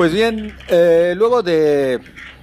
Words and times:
Pues 0.00 0.14
bien, 0.14 0.56
eh, 0.68 1.12
luego 1.14 1.42
de 1.42 2.00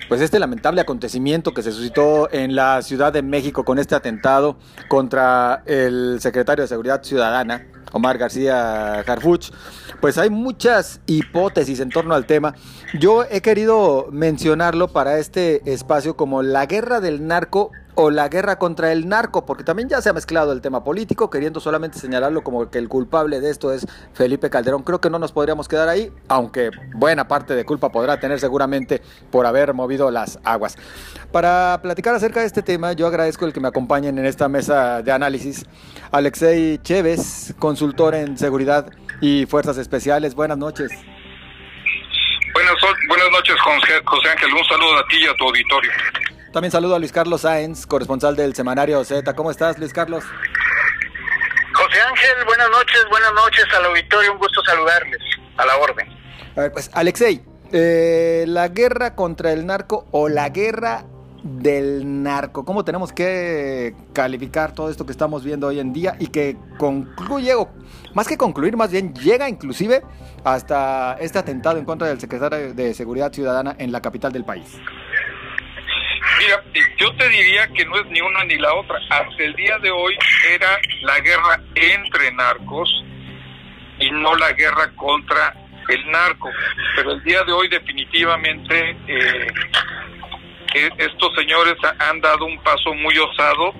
pues 0.08 0.22
este 0.22 0.38
lamentable 0.38 0.80
acontecimiento 0.80 1.56
que 1.56 1.64
se 1.64 1.72
suscitó 1.72 2.32
en 2.32 2.56
la 2.56 2.84
Ciudad 2.84 3.12
de 3.12 3.24
México 3.24 3.66
con 3.66 3.80
este 3.80 3.96
atentado 3.96 4.58
contra 4.88 5.64
el 5.66 6.20
secretario 6.22 6.64
de 6.64 6.68
Seguridad 6.68 7.02
Ciudadana, 7.02 7.66
Omar 7.94 8.20
García 8.20 9.00
Harfuch, 9.00 9.50
pues 10.00 10.20
hay 10.20 10.30
muchas 10.30 11.02
hipótesis 11.08 11.80
en 11.80 11.90
torno 11.90 12.14
al 12.14 12.28
tema. 12.28 12.54
Yo 13.00 13.26
he 13.28 13.42
querido 13.42 14.10
mencionarlo 14.12 14.90
para 14.90 15.18
este 15.18 15.64
espacio 15.66 16.16
como 16.16 16.44
la 16.44 16.68
guerra 16.68 17.00
del 17.00 17.26
narco 17.26 17.72
o 18.00 18.12
la 18.12 18.30
guerra 18.30 18.60
contra 18.60 18.92
el 18.92 19.10
narco, 19.10 19.44
porque 19.44 19.64
también 19.64 19.90
ya 19.90 20.02
se 20.02 20.10
ha 20.10 20.14
mezclado 20.14 20.52
el 20.52 20.62
tema 20.62 20.84
político, 20.84 21.32
queriendo 21.32 21.60
solamente 21.60 21.98
señalarlo 21.98 22.44
como 22.44 22.70
que 22.70 22.78
el 22.78 22.88
culpable 22.88 23.42
de 23.42 23.50
esto 23.50 23.74
es 23.74 23.88
Felipe 24.14 24.52
Calderón. 24.52 24.84
Creo 24.84 25.02
que 25.02 25.10
no 25.10 25.18
nos 25.18 25.32
podríamos 25.32 25.68
quedar 25.68 25.90
ahí, 25.90 26.12
aunque 26.28 26.70
buena 26.94 27.28
parte 27.28 27.56
de 27.56 27.66
culpa 27.66 27.92
podrá 27.92 28.20
tener 28.20 28.40
seguramente 28.40 29.02
por 29.32 29.48
haber 29.48 29.74
movido 29.74 30.12
las 30.12 30.38
aguas. 30.44 30.78
Para 31.32 31.80
platicar 31.82 32.14
acerca 32.14 32.42
de 32.42 32.46
este 32.46 32.62
tema, 32.62 32.94
yo 32.94 33.08
agradezco 33.08 33.46
el 33.46 33.52
que 33.52 33.60
me 33.60 33.68
acompañen 33.68 34.20
en 34.20 34.28
esta 34.28 34.48
mesa 34.48 35.02
de 35.02 35.12
análisis. 35.12 35.66
Alexei 36.12 36.78
Chévez, 36.78 37.56
consultor 37.58 38.14
en 38.14 38.38
seguridad 38.38 38.92
y 39.22 39.48
fuerzas 39.48 39.80
especiales. 39.80 40.36
Buenas 40.36 40.60
noches. 40.60 40.92
Buenas, 42.54 42.76
buenas 43.08 43.32
noches, 43.32 43.56
José 44.06 44.30
Ángel. 44.30 44.54
Un 44.54 44.66
saludo 44.66 45.00
a 45.00 45.08
ti 45.08 45.18
y 45.20 45.28
a 45.28 45.36
tu 45.36 45.46
auditorio. 45.46 45.92
También 46.58 46.72
saludo 46.72 46.96
a 46.96 46.98
Luis 46.98 47.12
Carlos 47.12 47.42
Sáenz, 47.42 47.86
corresponsal 47.86 48.36
del 48.36 48.56
semanario 48.56 49.04
Z. 49.04 49.32
¿Cómo 49.36 49.52
estás, 49.52 49.78
Luis 49.78 49.94
Carlos? 49.94 50.24
José 51.72 52.02
Ángel, 52.02 52.46
buenas 52.48 52.68
noches, 52.72 53.06
buenas 53.12 53.32
noches 53.34 53.64
al 53.78 53.86
auditorio, 53.86 54.34
un 54.34 54.40
gusto 54.40 54.64
saludarles, 54.66 55.20
a 55.56 55.66
la 55.68 55.78
orden. 55.78 56.08
A 56.56 56.62
ver, 56.62 56.72
pues, 56.72 56.90
Alexei, 56.96 57.44
eh, 57.72 58.46
la 58.48 58.70
guerra 58.70 59.14
contra 59.14 59.52
el 59.52 59.68
narco 59.68 60.08
o 60.10 60.30
la 60.30 60.50
guerra 60.50 61.06
del 61.44 62.24
narco, 62.24 62.66
¿cómo 62.66 62.84
tenemos 62.84 63.14
que 63.14 63.96
calificar 64.14 64.74
todo 64.74 64.90
esto 64.90 65.06
que 65.06 65.12
estamos 65.12 65.44
viendo 65.44 65.68
hoy 65.68 65.80
en 65.80 65.94
día 65.94 66.16
y 66.18 66.26
que 66.26 66.58
concluye, 66.80 67.54
o 67.54 67.70
más 68.16 68.28
que 68.28 68.36
concluir, 68.36 68.76
más 68.76 68.90
bien 68.90 69.14
llega 69.14 69.48
inclusive 69.48 70.02
hasta 70.44 71.18
este 71.20 71.38
atentado 71.38 71.78
en 71.78 71.86
contra 71.86 72.08
del 72.08 72.20
secretario 72.20 72.74
de 72.74 72.96
Seguridad 72.96 73.32
Ciudadana 73.32 73.76
en 73.78 73.92
la 73.92 74.02
capital 74.02 74.32
del 74.32 74.44
país? 74.44 74.66
Yo 76.98 77.14
te 77.16 77.30
diría 77.30 77.68
que 77.70 77.86
no 77.86 77.98
es 77.98 78.06
ni 78.08 78.22
una 78.22 78.44
ni 78.46 78.58
la 78.58 78.74
otra. 78.74 79.00
Hasta 79.10 79.44
el 79.44 79.54
día 79.56 79.78
de 79.80 79.92
hoy 79.92 80.18
era 80.50 80.80
la 81.02 81.20
guerra 81.20 81.62
entre 81.76 82.32
narcos 82.32 83.04
y 84.00 84.12
no 84.12 84.36
la 84.36 84.52
guerra 84.54 84.92
contra 84.96 85.54
el 85.90 86.12
narco. 86.12 86.50
Pero 86.96 87.12
el 87.12 87.24
día 87.24 87.44
de 87.44 87.52
hoy 87.52 87.68
definitivamente 87.70 88.98
eh, 89.08 89.48
estos 90.98 91.36
señores 91.36 91.76
han 92.00 92.22
dado 92.22 92.46
un 92.46 92.58
paso 92.60 92.94
muy 92.94 93.18
osado 93.18 93.74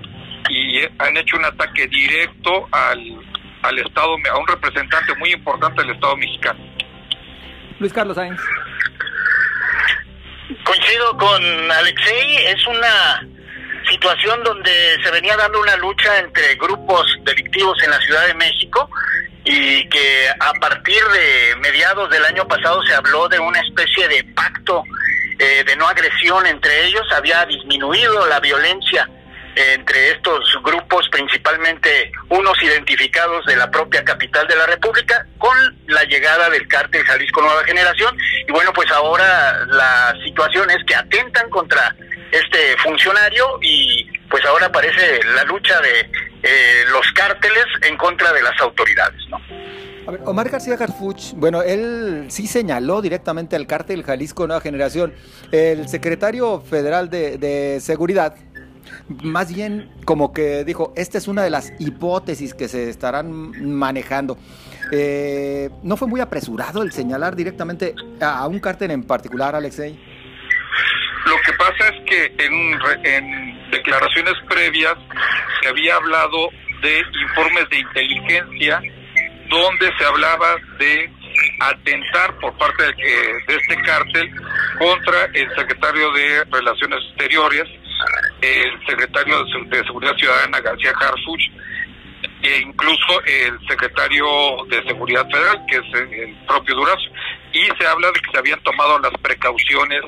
y 0.48 0.80
han 0.98 1.16
hecho 1.16 1.36
un 1.36 1.44
ataque 1.44 1.86
directo 1.86 2.68
al, 2.72 2.98
al 3.62 3.78
Estado, 3.78 4.16
a 4.32 4.38
un 4.38 4.46
representante 4.46 5.14
muy 5.16 5.32
importante 5.32 5.82
del 5.82 5.90
Estado 5.92 6.16
mexicano. 6.16 6.60
Luis 7.78 7.92
Carlos 7.92 8.16
Sainz. 8.16 8.40
Coincido 10.64 11.16
con 11.18 11.70
Alexei, 11.70 12.36
es 12.46 12.66
una 12.66 13.26
situación 13.90 14.42
donde 14.42 14.96
se 15.02 15.10
venía 15.10 15.36
dando 15.36 15.60
una 15.60 15.76
lucha 15.76 16.18
entre 16.18 16.54
grupos 16.54 17.06
delictivos 17.22 17.76
en 17.82 17.90
la 17.90 17.98
Ciudad 18.00 18.26
de 18.26 18.34
México 18.34 18.88
y 19.44 19.86
que 19.88 20.28
a 20.40 20.52
partir 20.54 21.02
de 21.04 21.56
mediados 21.56 22.08
del 22.10 22.24
año 22.24 22.48
pasado 22.48 22.82
se 22.84 22.94
habló 22.94 23.28
de 23.28 23.38
una 23.38 23.60
especie 23.60 24.08
de 24.08 24.24
pacto 24.34 24.84
eh, 25.38 25.64
de 25.64 25.76
no 25.76 25.86
agresión 25.86 26.46
entre 26.46 26.86
ellos, 26.86 27.02
había 27.14 27.44
disminuido 27.44 28.26
la 28.26 28.40
violencia 28.40 29.08
entre 29.58 30.12
estos 30.12 30.56
grupos, 30.62 31.08
principalmente 31.10 32.12
unos 32.28 32.62
identificados 32.62 33.44
de 33.46 33.56
la 33.56 33.70
propia 33.70 34.04
capital 34.04 34.46
de 34.46 34.56
la 34.56 34.66
República, 34.66 35.26
con 35.38 35.56
la 35.88 36.04
llegada 36.04 36.48
del 36.50 36.68
cártel 36.68 37.02
Jalisco 37.04 37.42
Nueva 37.42 37.64
Generación. 37.64 38.16
Y 38.46 38.52
bueno, 38.52 38.72
pues 38.72 38.90
ahora 38.92 39.66
la 39.66 40.14
situación 40.24 40.70
es 40.70 40.78
que 40.86 40.94
atentan 40.94 41.50
contra 41.50 41.94
este 42.30 42.76
funcionario 42.82 43.58
y 43.62 44.06
pues 44.28 44.44
ahora 44.44 44.66
aparece 44.66 45.20
la 45.34 45.44
lucha 45.44 45.80
de 45.80 46.00
eh, 46.42 46.84
los 46.92 47.10
cárteles 47.12 47.66
en 47.82 47.96
contra 47.96 48.32
de 48.32 48.42
las 48.42 48.60
autoridades. 48.60 49.20
A 50.06 50.10
ver, 50.10 50.20
Omar 50.24 50.48
García 50.48 50.76
Garfuch, 50.76 51.34
bueno, 51.34 51.60
él 51.62 52.28
sí 52.30 52.46
señaló 52.46 53.02
directamente 53.02 53.56
al 53.56 53.66
cártel 53.66 54.02
Jalisco 54.04 54.46
Nueva 54.46 54.62
Generación. 54.62 55.12
El 55.52 55.86
secretario 55.86 56.62
federal 56.62 57.10
de, 57.10 57.36
de 57.36 57.78
Seguridad, 57.80 58.34
más 59.22 59.52
bien 59.52 59.90
como 60.04 60.32
que 60.32 60.64
dijo, 60.64 60.92
esta 60.96 61.18
es 61.18 61.28
una 61.28 61.42
de 61.42 61.50
las 61.50 61.72
hipótesis 61.78 62.54
que 62.54 62.68
se 62.68 62.88
estarán 62.88 63.30
manejando. 63.62 64.38
Eh, 64.92 65.70
¿No 65.82 65.96
fue 65.96 66.08
muy 66.08 66.20
apresurado 66.20 66.82
el 66.82 66.92
señalar 66.92 67.36
directamente 67.36 67.94
a 68.20 68.46
un 68.46 68.58
cártel 68.60 68.90
en 68.90 69.04
particular, 69.04 69.54
Alexei? 69.54 69.98
Lo 71.26 71.36
que 71.44 71.52
pasa 71.58 71.88
es 71.88 72.04
que 72.06 72.44
en, 72.44 72.78
en 73.04 73.70
declaraciones 73.70 74.34
previas 74.48 74.94
se 75.60 75.68
había 75.68 75.96
hablado 75.96 76.48
de 76.82 77.02
informes 77.22 77.68
de 77.70 77.78
inteligencia 77.80 78.80
donde 79.50 79.90
se 79.98 80.04
hablaba 80.04 80.56
de 80.78 81.10
atentar 81.60 82.34
por 82.38 82.56
parte 82.56 82.84
de, 82.84 82.92
de 83.46 83.56
este 83.56 83.82
cártel 83.82 84.30
contra 84.78 85.24
el 85.34 85.48
secretario 85.56 86.12
de 86.12 86.44
Relaciones 86.50 86.98
Exteriores, 87.10 87.64
el 88.40 88.86
secretario 88.86 89.44
de 89.44 89.84
Seguridad 89.84 90.16
Ciudadana 90.16 90.60
García 90.60 90.92
Harfuch 91.00 91.50
e 92.42 92.58
incluso 92.58 93.22
el 93.24 93.58
secretario 93.68 94.26
de 94.68 94.82
Seguridad 94.84 95.28
Federal, 95.30 95.64
que 95.68 95.76
es 95.76 95.94
el 95.94 96.36
propio 96.46 96.74
Durazo. 96.74 97.10
Y 97.52 97.64
se 97.78 97.86
habla 97.86 98.08
de 98.08 98.20
que 98.20 98.30
se 98.30 98.38
habían 98.38 98.60
tomado 98.62 98.98
las 99.00 99.12
precauciones 99.20 100.02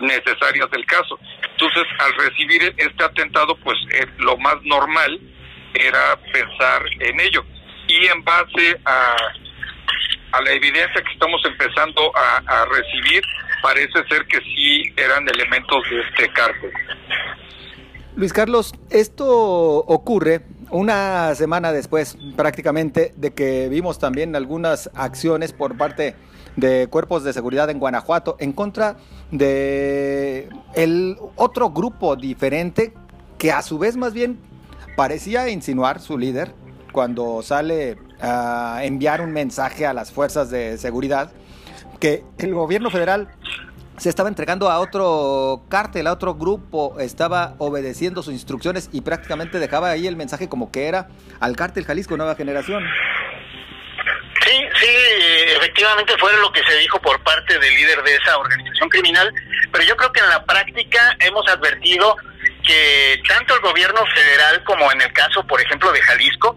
necesarias 0.00 0.70
del 0.70 0.84
caso. 0.86 1.18
Entonces, 1.50 1.84
al 1.98 2.12
recibir 2.14 2.74
este 2.76 3.04
atentado, 3.04 3.56
pues 3.56 3.76
eh, 3.92 4.06
lo 4.18 4.36
más 4.38 4.56
normal 4.62 5.18
era 5.74 6.16
pensar 6.32 6.82
en 7.00 7.20
ello. 7.20 7.44
Y 7.88 8.06
en 8.06 8.22
base 8.24 8.80
a, 8.84 9.16
a 10.32 10.40
la 10.42 10.52
evidencia 10.52 11.02
que 11.02 11.12
estamos 11.12 11.44
empezando 11.44 12.12
a, 12.16 12.36
a 12.46 12.64
recibir, 12.66 13.22
parece 13.64 14.06
ser 14.10 14.26
que 14.26 14.38
sí 14.40 14.92
eran 14.94 15.26
elementos 15.26 15.82
de 15.88 16.00
este 16.02 16.30
cártel. 16.34 16.70
Luis 18.14 18.30
Carlos, 18.30 18.74
esto 18.90 19.26
ocurre 19.78 20.42
una 20.70 21.34
semana 21.34 21.72
después 21.72 22.18
prácticamente 22.36 23.14
de 23.16 23.32
que 23.32 23.70
vimos 23.70 23.98
también 23.98 24.36
algunas 24.36 24.90
acciones 24.94 25.54
por 25.54 25.78
parte 25.78 26.14
de 26.56 26.88
cuerpos 26.88 27.24
de 27.24 27.32
seguridad 27.32 27.70
en 27.70 27.78
Guanajuato 27.78 28.36
en 28.38 28.52
contra 28.52 28.98
de 29.30 30.50
el 30.74 31.16
otro 31.36 31.70
grupo 31.70 32.16
diferente 32.16 32.92
que 33.38 33.50
a 33.50 33.62
su 33.62 33.78
vez 33.78 33.96
más 33.96 34.12
bien 34.12 34.38
parecía 34.94 35.48
insinuar 35.48 36.00
su 36.00 36.18
líder 36.18 36.52
cuando 36.92 37.40
sale 37.42 37.96
a 38.20 38.80
enviar 38.82 39.22
un 39.22 39.32
mensaje 39.32 39.86
a 39.86 39.94
las 39.94 40.12
fuerzas 40.12 40.50
de 40.50 40.76
seguridad 40.76 41.32
que 42.04 42.22
el 42.36 42.52
gobierno 42.52 42.90
federal 42.90 43.28
se 43.96 44.10
estaba 44.10 44.28
entregando 44.28 44.68
a 44.68 44.78
otro 44.78 45.62
cártel, 45.70 46.06
a 46.06 46.12
otro 46.12 46.34
grupo, 46.34 47.00
estaba 47.00 47.54
obedeciendo 47.56 48.22
sus 48.22 48.34
instrucciones 48.34 48.90
y 48.92 49.00
prácticamente 49.00 49.58
dejaba 49.58 49.88
ahí 49.88 50.06
el 50.06 50.14
mensaje 50.14 50.46
como 50.46 50.70
que 50.70 50.86
era 50.86 51.08
al 51.40 51.56
cártel 51.56 51.86
Jalisco 51.86 52.18
Nueva 52.18 52.34
Generación. 52.34 52.84
Sí, 54.44 54.52
sí, 54.80 54.94
efectivamente 55.56 56.12
fue 56.20 56.30
lo 56.42 56.52
que 56.52 56.60
se 56.68 56.76
dijo 56.76 57.00
por 57.00 57.22
parte 57.22 57.58
del 57.58 57.74
líder 57.74 58.02
de 58.02 58.16
esa 58.16 58.36
organización 58.36 58.90
criminal, 58.90 59.32
pero 59.72 59.84
yo 59.84 59.96
creo 59.96 60.12
que 60.12 60.20
en 60.20 60.28
la 60.28 60.44
práctica 60.44 61.16
hemos 61.20 61.48
advertido 61.48 62.18
que 62.62 63.22
tanto 63.26 63.54
el 63.54 63.62
gobierno 63.62 64.04
federal 64.14 64.62
como 64.64 64.92
en 64.92 65.00
el 65.00 65.12
caso, 65.14 65.42
por 65.46 65.58
ejemplo, 65.58 65.90
de 65.90 66.02
Jalisco, 66.02 66.54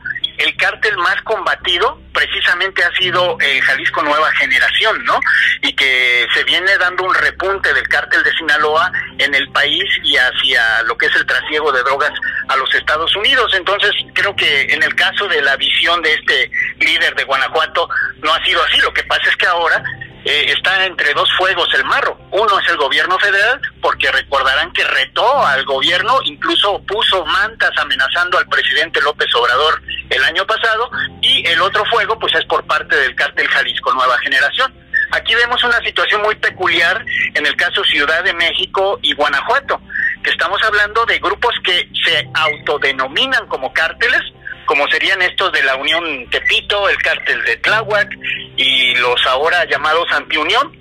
el 0.58 0.66
cártel 0.66 0.98
más 0.98 1.22
combatido 1.22 2.02
precisamente 2.14 2.84
ha 2.84 2.92
sido 2.96 3.38
el 3.40 3.62
Jalisco 3.62 4.02
Nueva 4.02 4.32
Generación, 4.32 5.04
¿no? 5.06 5.20
Y 5.62 5.74
que 5.74 6.26
se 6.34 6.44
viene 6.46 6.76
dando 6.78 7.04
un 7.04 7.14
repunte 7.14 7.74
del 7.74 7.88
cártel 7.88 8.24
de 8.24 8.32
Sinaloa 8.34 8.92
en 9.20 9.36
el 9.36 9.48
país 9.52 9.84
y 10.04 10.18
hacia 10.18 10.82
lo 10.84 10.98
que 10.98 11.06
es 11.06 11.16
el 11.16 11.26
trasiego 11.28 11.72
de 11.72 11.84
drogas 11.84 12.12
a 12.48 12.56
los 12.56 12.74
Estados 12.74 13.16
Unidos. 13.16 13.54
Entonces, 13.56 13.92
creo 14.14 14.36
que 14.36 14.64
en 14.64 14.82
el 14.82 14.96
caso 14.96 15.28
de 15.28 15.42
la 15.42 15.56
visión 15.58 16.02
de 16.02 16.14
este 16.14 16.52
líder 16.80 17.14
de 17.16 17.24
Guanajuato 17.24 17.88
no 18.18 18.34
ha 18.34 18.44
sido 18.44 18.64
así. 18.64 18.80
Lo 18.82 18.94
que 18.94 19.04
pasa 19.04 19.30
es 19.30 19.36
que 19.36 19.46
ahora 19.46 19.84
eh, 20.28 20.52
está 20.52 20.86
entre 20.86 21.14
dos 21.14 21.30
fuegos 21.38 21.70
el 21.74 21.86
marro. 21.86 22.20
Uno 22.32 22.60
es 22.60 22.70
el 22.70 22.76
gobierno 22.76 23.18
federal, 23.18 23.62
porque 23.82 24.12
recordarán 24.12 24.74
que 24.74 24.84
retó 24.84 25.46
al 25.46 25.64
gobierno, 25.64 26.20
incluso 26.26 26.84
puso 26.86 27.26
mantas 27.26 27.72
amenazando 27.78 28.38
al 28.38 28.46
presidente 28.50 29.02
López 29.02 29.34
Obrador 29.36 29.82
el 30.10 30.22
año 30.26 30.46
pasado, 30.46 30.92
y 31.22 31.48
el 31.48 31.62
otro 31.62 31.86
fuego 31.86 32.20
pues 32.20 32.36
es 32.36 32.44
por 32.44 32.68
parte 32.68 32.94
del 32.98 33.16
cártel 33.16 33.48
Jalisco 33.48 33.94
Nueva 33.94 34.18
Generación. 34.20 34.74
Aquí 35.12 35.34
vemos 35.34 35.64
una 35.64 35.80
situación 35.80 36.22
muy 36.22 36.36
peculiar 36.36 37.06
en 37.34 37.46
el 37.46 37.56
caso 37.56 37.82
Ciudad 37.86 38.22
de 38.26 38.34
México 38.34 39.00
y 39.02 39.14
Guanajuato, 39.14 39.80
que 40.24 40.32
estamos 40.32 40.62
hablando 40.62 41.06
de 41.06 41.20
grupos 41.20 41.56
que 41.64 41.90
se 42.04 42.30
autodenominan 42.34 43.48
como 43.48 43.72
cárteles, 43.72 44.22
como 44.68 44.88
serían 44.90 45.22
estos 45.24 45.52
de 45.54 45.64
la 45.64 45.76
Unión 45.76 46.30
Tepito, 46.30 46.88
el 46.90 46.98
cártel 46.98 47.44
de 47.46 47.56
Tláhuac 47.58 48.10
y 48.58 48.94
los 48.96 49.26
ahora 49.26 49.66
llamados 49.66 50.06
Antiunión, 50.12 50.72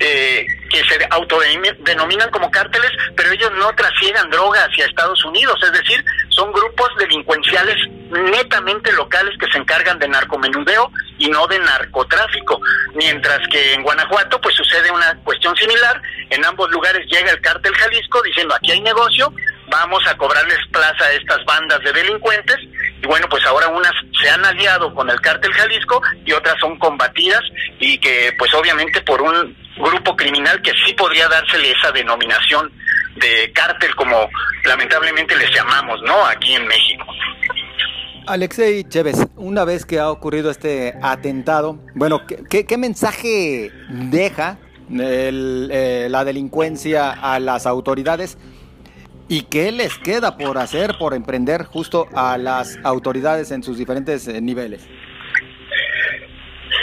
eh, 0.00 0.46
que 0.68 0.78
se 0.84 0.98
autodenominan 1.10 2.30
como 2.30 2.50
cárteles, 2.50 2.90
pero 3.16 3.32
ellos 3.32 3.50
no 3.56 3.72
trasiegan 3.74 4.30
droga 4.30 4.60
hacia 4.64 4.86
Estados 4.86 5.24
Unidos, 5.24 5.58
es 5.62 5.72
decir, 5.72 6.04
son 6.30 6.52
grupos 6.52 6.88
delincuenciales 6.98 7.76
netamente 8.10 8.92
locales 8.92 9.36
que 9.38 9.50
se 9.52 9.58
encargan 9.58 9.98
de 9.98 10.08
narcomenudeo 10.08 10.90
y 11.18 11.28
no 11.28 11.46
de 11.46 11.58
narcotráfico, 11.58 12.60
mientras 12.94 13.40
que 13.48 13.74
en 13.74 13.82
Guanajuato 13.82 14.40
pues 14.40 14.54
sucede 14.56 14.90
una 14.90 15.14
cuestión 15.22 15.54
similar, 15.56 16.00
en 16.30 16.44
ambos 16.44 16.70
lugares 16.70 17.06
llega 17.10 17.30
el 17.30 17.40
cártel 17.40 17.74
Jalisco 17.74 18.22
diciendo 18.22 18.54
aquí 18.54 18.72
hay 18.72 18.80
negocio, 18.80 19.32
vamos 19.70 20.02
a 20.08 20.16
cobrarles 20.16 20.58
plaza 20.70 21.04
a 21.04 21.12
estas 21.12 21.44
bandas 21.44 21.80
de 21.80 21.92
delincuentes 21.92 22.56
y 23.02 23.06
bueno, 23.06 23.26
pues 23.30 23.44
ahora 23.46 23.68
unas 23.68 23.92
se 24.20 24.28
han 24.28 24.44
aliado 24.44 24.94
con 24.94 25.08
el 25.08 25.20
cártel 25.20 25.52
Jalisco 25.52 26.02
y 26.24 26.32
otras 26.32 26.56
son 26.60 26.78
combatidas 26.78 27.40
y 27.78 27.98
que 27.98 28.34
pues 28.38 28.52
obviamente 28.54 29.00
por 29.02 29.22
un 29.22 29.56
grupo 29.76 30.16
criminal 30.16 30.60
que 30.62 30.72
sí 30.84 30.92
podría 30.94 31.28
dársele 31.28 31.72
esa 31.72 31.92
denominación 31.92 32.70
de 33.16 33.52
cártel 33.52 33.94
como 33.94 34.28
lamentablemente 34.64 35.36
les 35.36 35.50
llamamos, 35.54 36.00
¿no? 36.02 36.26
Aquí 36.26 36.54
en 36.54 36.66
México. 36.66 37.06
Alexei 38.26 38.84
Chévez, 38.84 39.16
una 39.36 39.64
vez 39.64 39.86
que 39.86 39.98
ha 39.98 40.10
ocurrido 40.10 40.50
este 40.50 40.94
atentado, 41.02 41.80
bueno, 41.94 42.22
¿qué, 42.26 42.66
qué 42.66 42.78
mensaje 42.78 43.72
deja 43.88 44.58
el, 44.88 45.68
eh, 45.72 46.08
la 46.10 46.24
delincuencia 46.24 47.10
a 47.10 47.40
las 47.40 47.66
autoridades? 47.66 48.38
¿Y 49.32 49.42
qué 49.42 49.70
les 49.70 49.96
queda 49.96 50.36
por 50.36 50.58
hacer, 50.58 50.98
por 50.98 51.14
emprender 51.14 51.64
justo 51.64 52.08
a 52.16 52.36
las 52.36 52.76
autoridades 52.82 53.52
en 53.52 53.62
sus 53.62 53.78
diferentes 53.78 54.26
eh, 54.26 54.40
niveles? 54.40 54.88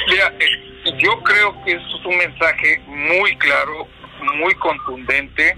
Mira, 0.07 0.33
eh, 0.39 0.95
yo 0.97 1.21
creo 1.23 1.61
que 1.65 1.73
es 1.73 1.81
un 2.05 2.17
mensaje 2.17 2.81
muy 2.87 3.35
claro, 3.35 3.85
muy 4.37 4.55
contundente, 4.55 5.57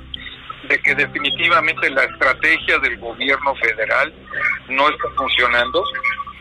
de 0.67 0.79
que 0.79 0.95
definitivamente 0.95 1.91
la 1.91 2.05
estrategia 2.05 2.79
del 2.79 2.97
gobierno 2.97 3.53
federal 3.57 4.11
no 4.69 4.89
está 4.89 5.09
funcionando. 5.15 5.83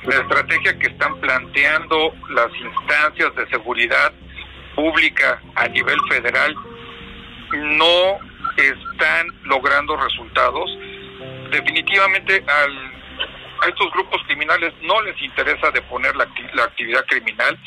La 0.04 0.16
estrategia 0.16 0.78
que 0.78 0.86
están 0.86 1.20
planteando 1.20 2.14
las 2.30 2.48
instancias 2.58 3.36
de 3.36 3.46
seguridad 3.50 4.14
pública 4.74 5.42
a 5.56 5.68
nivel 5.68 5.98
federal 6.08 6.56
no 7.52 8.27
están 8.58 9.26
logrando 9.44 9.96
resultados. 9.96 10.70
Definitivamente 11.50 12.44
al, 12.46 12.93
a 13.62 13.69
estos 13.69 13.90
grupos 13.93 14.22
criminales 14.26 14.72
no 14.82 15.00
les 15.02 15.20
interesa 15.22 15.70
deponer 15.70 16.14
la, 16.16 16.28
la 16.55 16.64
actividad 16.64 17.05
criminal. 17.06 17.58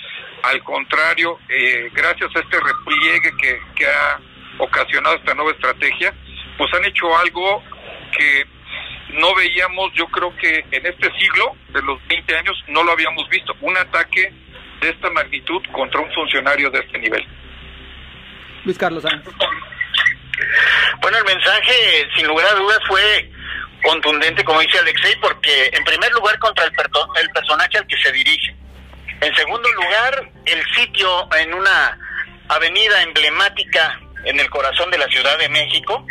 Al 0.44 0.64
contrario, 0.64 1.40
eh, 1.50 1.90
gracias 1.94 2.36
a 2.36 2.40
este 2.40 2.58
repliegue 2.60 3.32
que, 3.38 3.62
que 3.76 3.86
ha 3.86 4.20
ocasionado 4.60 5.16
esta 5.16 5.34
nueva 5.34 5.52
estrategia, 5.52 6.14
pues 6.58 6.74
han 6.74 6.86
hecho 6.86 7.18
algo 7.18 7.64
que 8.18 8.46
no 9.14 9.36
veíamos, 9.36 9.92
yo 9.94 10.08
creo 10.08 10.36
que 10.38 10.66
en 10.72 10.86
este 10.86 11.12
siglo, 11.20 11.56
de 11.70 11.82
los 11.82 12.06
20 12.08 12.38
años, 12.38 12.64
no 12.68 12.84
lo 12.84 12.92
habíamos 12.92 13.28
visto. 13.30 13.56
Un 13.62 13.76
ataque 13.78 14.34
de 14.82 14.90
esta 14.90 15.10
magnitud 15.12 15.62
contra 15.72 16.02
un 16.02 16.12
funcionario 16.14 16.70
de 16.70 16.80
este 16.80 16.98
nivel. 16.98 17.26
Luis 18.64 18.78
Carlos 18.78 19.04
Bueno, 21.02 21.18
el 21.18 21.26
mensaje, 21.26 22.08
sin 22.16 22.28
lugar 22.28 22.48
a 22.48 22.56
dudas, 22.56 22.80
fue 22.88 23.30
contundente, 23.84 24.44
como 24.44 24.60
dice 24.62 24.80
Alexei, 24.80 25.16
porque 25.20 25.70
en 25.74 25.84
primer 25.84 26.12
lugar 26.12 26.38
contra 26.40 26.66
el, 26.66 26.72
el 27.22 27.30
personaje 27.32 27.78
al 27.78 27.88
que 27.88 27.98
se 27.98 28.12
dirige. 28.12 28.56
En 29.22 29.36
segundo 29.36 29.70
lugar, 29.74 30.30
el 30.46 30.64
sitio 30.76 31.28
en 31.36 31.54
una 31.54 31.98
avenida 32.48 33.04
emblemática 33.04 34.00
en 34.26 34.40
el 34.40 34.50
corazón 34.50 34.90
de 34.92 34.98
la 34.98 35.08
Ciudad 35.08 35.38
de 35.38 35.50
México, 35.50 36.06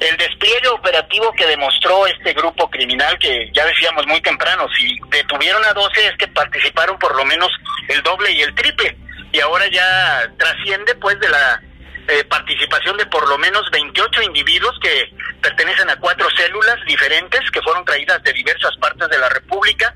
el 0.00 0.16
despliegue 0.16 0.68
operativo 0.68 1.32
que 1.32 1.46
demostró 1.46 2.06
este 2.06 2.32
grupo 2.32 2.68
criminal, 2.68 3.18
que 3.18 3.50
ya 3.52 3.64
decíamos 3.66 4.06
muy 4.06 4.20
temprano, 4.20 4.66
si 4.76 4.98
detuvieron 5.10 5.64
a 5.64 5.72
12 5.72 6.06
es 6.06 6.16
que 6.18 6.28
participaron 6.28 6.98
por 6.98 7.14
lo 7.16 7.24
menos 7.24 7.48
el 7.88 8.02
doble 8.02 8.32
y 8.32 8.42
el 8.42 8.54
triple, 8.54 8.96
y 9.32 9.40
ahora 9.40 9.66
ya 9.68 10.28
trasciende 10.38 10.94
pues 10.96 11.18
de 11.20 11.28
la 11.28 11.62
eh, 12.08 12.24
participación 12.24 12.96
de 12.96 13.06
por 13.06 13.28
lo 13.28 13.38
menos 13.38 13.62
28 13.70 14.22
individuos 14.22 14.78
que 14.82 15.12
pertenecen 15.40 15.88
a 15.88 15.96
cuatro 15.96 16.28
células 16.36 16.76
diferentes 16.86 17.40
que 17.50 17.62
fueron 17.62 17.84
traídas 17.84 18.22
de 18.22 18.32
diversas 18.32 18.76
partes 18.78 19.08
de 19.08 19.18
la 19.18 19.28
República 19.28 19.94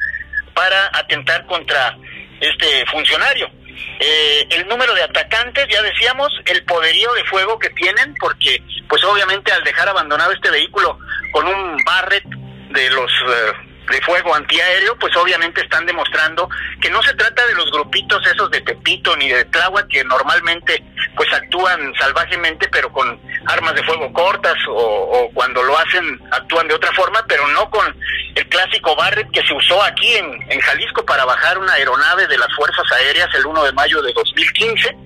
para 0.54 0.90
atentar 0.92 1.46
contra 1.46 1.96
este 2.40 2.86
funcionario. 2.86 3.50
Eh, 3.98 4.46
el 4.50 4.66
número 4.68 4.94
de 4.94 5.02
atacantes, 5.02 5.66
ya 5.68 5.82
decíamos, 5.82 6.28
el 6.46 6.64
poderío 6.64 7.12
de 7.14 7.24
fuego 7.24 7.58
que 7.58 7.70
tienen, 7.70 8.14
porque 8.20 8.62
pues 8.88 9.02
obviamente 9.04 9.52
al 9.52 9.64
dejar 9.64 9.88
abandonado 9.88 10.32
este 10.32 10.50
vehículo 10.50 10.98
con 11.32 11.46
un 11.46 11.76
Barret 11.84 12.24
de 12.24 12.90
los 12.90 13.10
eh, 13.10 13.52
de 13.90 14.00
fuego 14.02 14.34
antiaéreo, 14.34 14.96
pues 14.98 15.14
obviamente 15.16 15.60
están 15.60 15.86
demostrando 15.86 16.48
que 16.80 16.90
no 16.90 17.02
se 17.02 17.14
trata 17.14 17.46
de 17.46 17.54
los 17.54 17.70
grupitos 17.70 18.26
esos 18.26 18.50
de 18.50 18.60
Tepito 18.60 19.16
ni 19.16 19.28
de 19.28 19.44
Tláhuac 19.46 19.88
que 19.88 20.04
normalmente 20.04 20.82
pues 21.14 21.32
actúan 21.32 21.92
salvajemente 21.98 22.68
pero 22.70 22.92
con 22.92 23.20
armas 23.46 23.74
de 23.74 23.82
fuego 23.84 24.12
cortas 24.12 24.56
o, 24.68 25.30
cuando 25.34 25.62
lo 25.62 25.78
hacen 25.78 26.20
actúan 26.30 26.68
de 26.68 26.74
otra 26.74 26.92
forma, 26.92 27.24
pero 27.28 27.46
no 27.48 27.70
con 27.70 27.96
el 28.34 28.46
clásico 28.48 28.94
Barret 28.96 29.30
que 29.30 29.46
se 29.46 29.54
usó 29.54 29.82
aquí 29.82 30.14
en, 30.14 30.50
en 30.50 30.60
Jalisco 30.60 31.04
para 31.04 31.24
bajar 31.24 31.58
una 31.58 31.72
aeronave 31.74 32.26
de 32.26 32.38
las 32.38 32.52
Fuerzas 32.54 32.84
Aéreas 32.92 33.28
el 33.34 33.46
1 33.46 33.64
de 33.64 33.72
mayo 33.72 34.02
de 34.02 34.12
2015. 34.12 34.96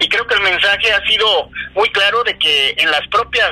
Y 0.00 0.08
creo 0.08 0.26
que 0.26 0.34
el 0.34 0.42
mensaje 0.42 0.92
ha 0.92 1.04
sido 1.06 1.50
muy 1.74 1.88
claro 1.90 2.22
de 2.24 2.38
que 2.38 2.74
en 2.76 2.90
las 2.90 3.06
propias 3.08 3.50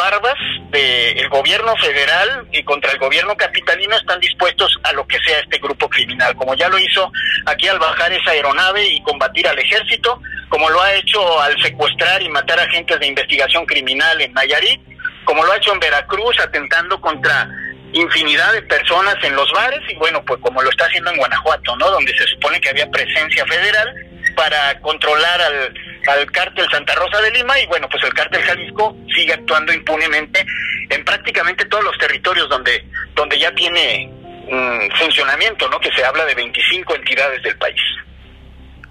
barbas 0.00 0.34
del 0.70 1.28
gobierno 1.28 1.76
federal 1.76 2.48
y 2.52 2.62
contra 2.62 2.90
el 2.92 2.98
gobierno 2.98 3.36
capitalino 3.36 3.94
están 3.96 4.18
dispuestos 4.18 4.78
a 4.82 4.94
lo 4.94 5.06
que 5.06 5.18
sea 5.20 5.40
este 5.40 5.58
grupo 5.58 5.90
criminal, 5.90 6.34
como 6.36 6.54
ya 6.54 6.70
lo 6.70 6.78
hizo 6.78 7.12
aquí 7.44 7.68
al 7.68 7.78
bajar 7.78 8.10
esa 8.10 8.30
aeronave 8.30 8.86
y 8.86 9.02
combatir 9.02 9.46
al 9.46 9.58
ejército, 9.58 10.18
como 10.48 10.70
lo 10.70 10.80
ha 10.80 10.94
hecho 10.94 11.40
al 11.42 11.60
secuestrar 11.60 12.22
y 12.22 12.30
matar 12.30 12.58
agentes 12.60 12.98
de 12.98 13.08
investigación 13.08 13.66
criminal 13.66 14.18
en 14.22 14.32
Nayarit, 14.32 14.80
como 15.24 15.44
lo 15.44 15.52
ha 15.52 15.58
hecho 15.58 15.74
en 15.74 15.80
Veracruz 15.80 16.40
atentando 16.40 16.98
contra 16.98 17.46
infinidad 17.92 18.52
de 18.54 18.62
personas 18.62 19.16
en 19.22 19.36
los 19.36 19.52
bares 19.52 19.80
y 19.90 19.96
bueno, 19.96 20.24
pues 20.24 20.40
como 20.40 20.62
lo 20.62 20.70
está 20.70 20.86
haciendo 20.86 21.10
en 21.10 21.18
Guanajuato, 21.18 21.76
¿no? 21.76 21.90
Donde 21.90 22.16
se 22.16 22.26
supone 22.28 22.58
que 22.60 22.70
había 22.70 22.90
presencia 22.90 23.44
federal 23.44 23.94
para 24.34 24.80
controlar 24.80 25.42
al 25.42 25.74
al 26.08 26.30
cártel 26.30 26.68
Santa 26.70 26.94
Rosa 26.94 27.20
de 27.20 27.30
Lima 27.32 27.58
y 27.58 27.66
bueno, 27.66 27.88
pues 27.90 28.02
el 28.04 28.14
cártel 28.14 28.42
Jalisco 28.42 28.96
sigue 29.14 29.34
actuando 29.34 29.72
impunemente 29.72 30.44
en 30.88 31.04
prácticamente 31.04 31.64
todos 31.66 31.84
los 31.84 31.96
territorios 31.98 32.48
donde, 32.48 32.84
donde 33.14 33.38
ya 33.38 33.54
tiene 33.54 34.10
un 34.50 34.90
funcionamiento, 34.98 35.68
¿no? 35.68 35.78
Que 35.80 35.90
se 35.92 36.04
habla 36.04 36.24
de 36.24 36.34
25 36.34 36.94
entidades 36.94 37.42
del 37.42 37.56
país. 37.58 37.80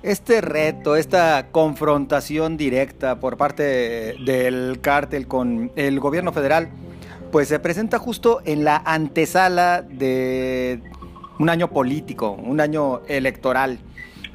Este 0.02 0.40
reto, 0.40 0.96
esta 0.96 1.48
confrontación 1.52 2.56
directa 2.56 3.20
por 3.20 3.36
parte 3.36 4.16
del 4.20 4.80
cártel 4.82 5.28
con 5.28 5.74
el 5.76 6.00
gobierno 6.00 6.32
federal, 6.32 6.70
pues 7.34 7.50
se 7.50 7.60
presenta 7.60 8.00
justo 8.00 8.42
en 8.46 8.64
la 8.64 8.82
antesala 8.86 9.82
de 9.82 10.82
un 11.38 11.50
año 11.50 11.70
político, 11.70 12.32
un 12.32 12.62
año 12.62 13.02
electoral. 13.08 13.80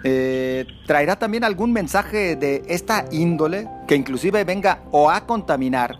Eh, 0.07 0.67
¿Traerá 0.87 1.17
también 1.17 1.45
algún 1.45 1.73
mensaje 1.73 2.37
de 2.37 2.63
esta 2.69 3.07
índole 3.11 3.67
que 3.89 3.95
inclusive 3.95 4.45
venga 4.45 4.83
o 4.91 5.11
a 5.11 5.27
contaminar 5.27 5.97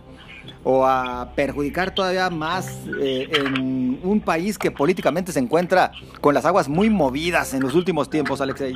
o 0.63 0.87
a 0.87 1.33
perjudicar 1.35 1.95
todavía 1.95 2.29
más 2.29 2.83
eh, 3.01 3.29
en 3.33 4.01
un 4.03 4.21
país 4.21 4.59
que 4.59 4.71
políticamente 4.71 5.33
se 5.33 5.39
encuentra 5.39 5.91
con 6.21 6.35
las 6.35 6.45
aguas 6.45 6.69
muy 6.69 6.91
movidas 6.91 7.55
en 7.55 7.63
los 7.63 7.75
últimos 7.75 8.11
tiempos, 8.11 8.43
Alexei? 8.43 8.75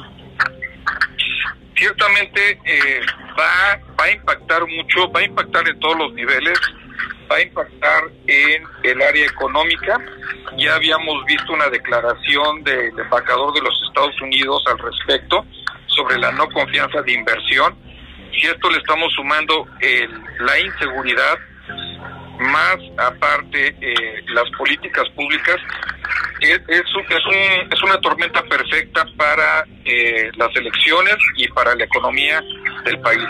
Ciertamente 1.76 2.52
eh, 2.64 3.00
va, 3.38 3.78
va 4.00 4.04
a 4.04 4.11
impactar 4.11 4.62
mucho, 4.62 5.12
va 5.12 5.20
a 5.20 5.25
impactar 5.25 5.68
en 5.68 5.78
todos 5.78 5.99
los 5.99 6.14
niveles, 6.14 6.58
a 7.37 7.40
impactar 7.40 8.04
en 8.26 8.64
el 8.82 9.02
área 9.02 9.26
económica. 9.26 9.99
Ya 10.56 10.75
habíamos 10.75 11.25
visto 11.26 11.52
una 11.52 11.68
declaración 11.68 12.62
del 12.64 12.99
embajador 12.99 13.54
de 13.54 13.62
los 13.62 13.75
Estados 13.88 14.20
Unidos 14.20 14.62
al 14.66 14.78
respecto 14.78 15.44
sobre 15.87 16.18
la 16.18 16.32
no 16.32 16.49
confianza 16.49 17.02
de 17.02 17.12
inversión. 17.12 17.76
Si 18.32 18.47
esto 18.47 18.70
le 18.70 18.78
estamos 18.78 19.12
sumando 19.14 19.66
la 20.40 20.61
inseguridad, 20.61 21.38
más 22.38 22.76
aparte 22.97 23.76
eh, 23.80 24.25
las 24.28 24.49
políticas 24.56 25.08
públicas, 25.11 25.56
es, 26.40 26.61
es, 26.68 26.82
es, 27.70 27.82
una 27.82 28.00
tormenta 28.00 28.42
perfecta 28.44 29.04
para 29.16 29.64
eh, 29.85 30.30
las 30.37 30.54
elecciones 30.54 31.16
y 31.37 31.49
para 31.49 31.75
la 31.75 31.85
economía 31.85 32.40
del 32.85 33.00
país. 33.00 33.26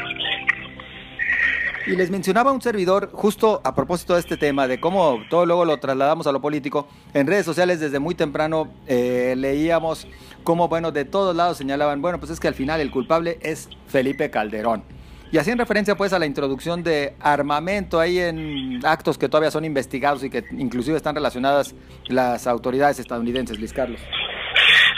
Y 1.88 1.97
les 1.97 2.11
mencionaba 2.11 2.52
un 2.52 2.61
servidor, 2.61 3.09
justo 3.14 3.62
a 3.64 3.75
propósito 3.75 4.12
de 4.12 4.21
este 4.21 4.37
tema, 4.37 4.68
de 4.68 4.78
cómo 4.78 5.25
todo 5.30 5.47
luego 5.47 5.64
lo 5.64 5.78
trasladamos 5.78 6.26
a 6.26 6.33
lo 6.33 6.42
político. 6.42 6.87
En 7.14 7.26
redes 7.26 7.47
sociales 7.47 7.80
desde 7.80 7.99
muy 7.99 8.14
temprano 8.14 8.71
eh, 8.87 9.33
leíamos 9.38 10.07
cómo, 10.45 10.68
bueno, 10.68 10.92
de 10.92 11.07
todos 11.07 11.35
lados 11.35 11.57
señalaban, 11.57 12.02
bueno, 12.02 12.18
pues 12.18 12.30
es 12.30 12.40
que 12.40 12.49
al 12.49 12.54
final 12.54 12.83
el 12.83 12.90
culpable 12.90 13.38
es 13.40 13.71
Felipe 13.87 14.30
Calderón. 14.30 14.85
Y 15.33 15.38
hacían 15.38 15.57
referencia 15.57 15.97
pues 15.97 16.12
a 16.12 16.18
la 16.18 16.26
introducción 16.26 16.83
de 16.83 17.16
armamento 17.21 18.00
ahí 18.00 18.18
en 18.18 18.85
actos 18.85 19.16
que 19.16 19.30
todavía 19.30 19.50
son 19.50 19.64
investigados 19.64 20.23
y 20.23 20.28
que 20.28 20.45
inclusive 20.59 20.95
están 20.95 21.14
relacionadas 21.14 21.75
las 22.09 22.47
autoridades 22.47 22.99
estadounidenses, 22.99 23.59
Luis 23.59 23.73
Carlos. 23.73 24.00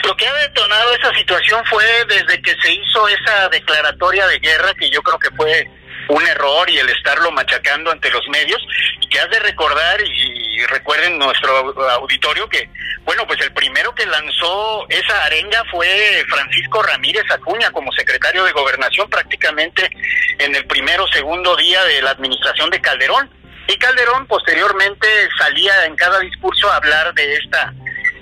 Lo 0.05 0.17
que 0.17 0.27
ha 0.27 0.33
detonado 0.33 0.93
esa 0.93 1.13
situación 1.17 1.63
fue 1.69 1.85
desde 2.09 2.41
que 2.41 2.51
se 2.61 2.73
hizo 2.73 3.07
esa 3.07 3.47
declaratoria 3.47 4.27
de 4.27 4.39
guerra, 4.39 4.73
que 4.73 4.89
yo 4.89 5.01
creo 5.01 5.19
que 5.19 5.29
fue 5.37 5.69
un 6.11 6.27
error 6.27 6.69
y 6.69 6.77
el 6.77 6.89
estarlo 6.89 7.31
machacando 7.31 7.91
ante 7.91 8.11
los 8.11 8.27
medios. 8.29 8.61
Y 8.99 9.07
que 9.07 9.19
has 9.19 9.29
de 9.29 9.39
recordar 9.39 10.01
y, 10.01 10.41
recuerden 10.67 11.17
nuestro 11.17 11.73
auditorio 11.89 12.47
que 12.47 12.69
bueno 13.03 13.25
pues 13.25 13.41
el 13.41 13.51
primero 13.51 13.95
que 13.95 14.05
lanzó 14.05 14.85
esa 14.89 15.25
arenga 15.25 15.63
fue 15.71 16.23
Francisco 16.29 16.83
Ramírez 16.83 17.23
Acuña 17.31 17.71
como 17.71 17.91
secretario 17.93 18.43
de 18.43 18.51
gobernación 18.51 19.09
prácticamente 19.09 19.89
en 20.37 20.55
el 20.55 20.63
primero 20.65 21.07
segundo 21.07 21.55
día 21.55 21.83
de 21.85 22.03
la 22.03 22.11
administración 22.11 22.69
de 22.69 22.79
Calderón. 22.79 23.27
Y 23.67 23.75
Calderón 23.77 24.27
posteriormente 24.27 25.07
salía 25.39 25.85
en 25.85 25.95
cada 25.95 26.19
discurso 26.19 26.71
a 26.71 26.75
hablar 26.75 27.11
de 27.15 27.33
esta 27.33 27.73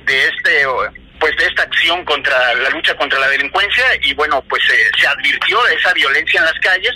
de 0.05 0.27
este 0.27 0.65
pues 1.19 1.36
de 1.36 1.46
esta 1.46 1.63
acción 1.63 2.05
contra 2.05 2.53
la 2.55 2.69
lucha 2.69 2.96
contra 2.96 3.19
la 3.19 3.27
delincuencia. 3.27 3.84
Y 4.01 4.13
bueno 4.13 4.41
pues 4.48 4.63
se 4.98 5.08
advirtió 5.08 5.67
esa 5.67 5.91
violencia 5.93 6.39
en 6.39 6.46
las 6.46 6.60
calles 6.62 6.93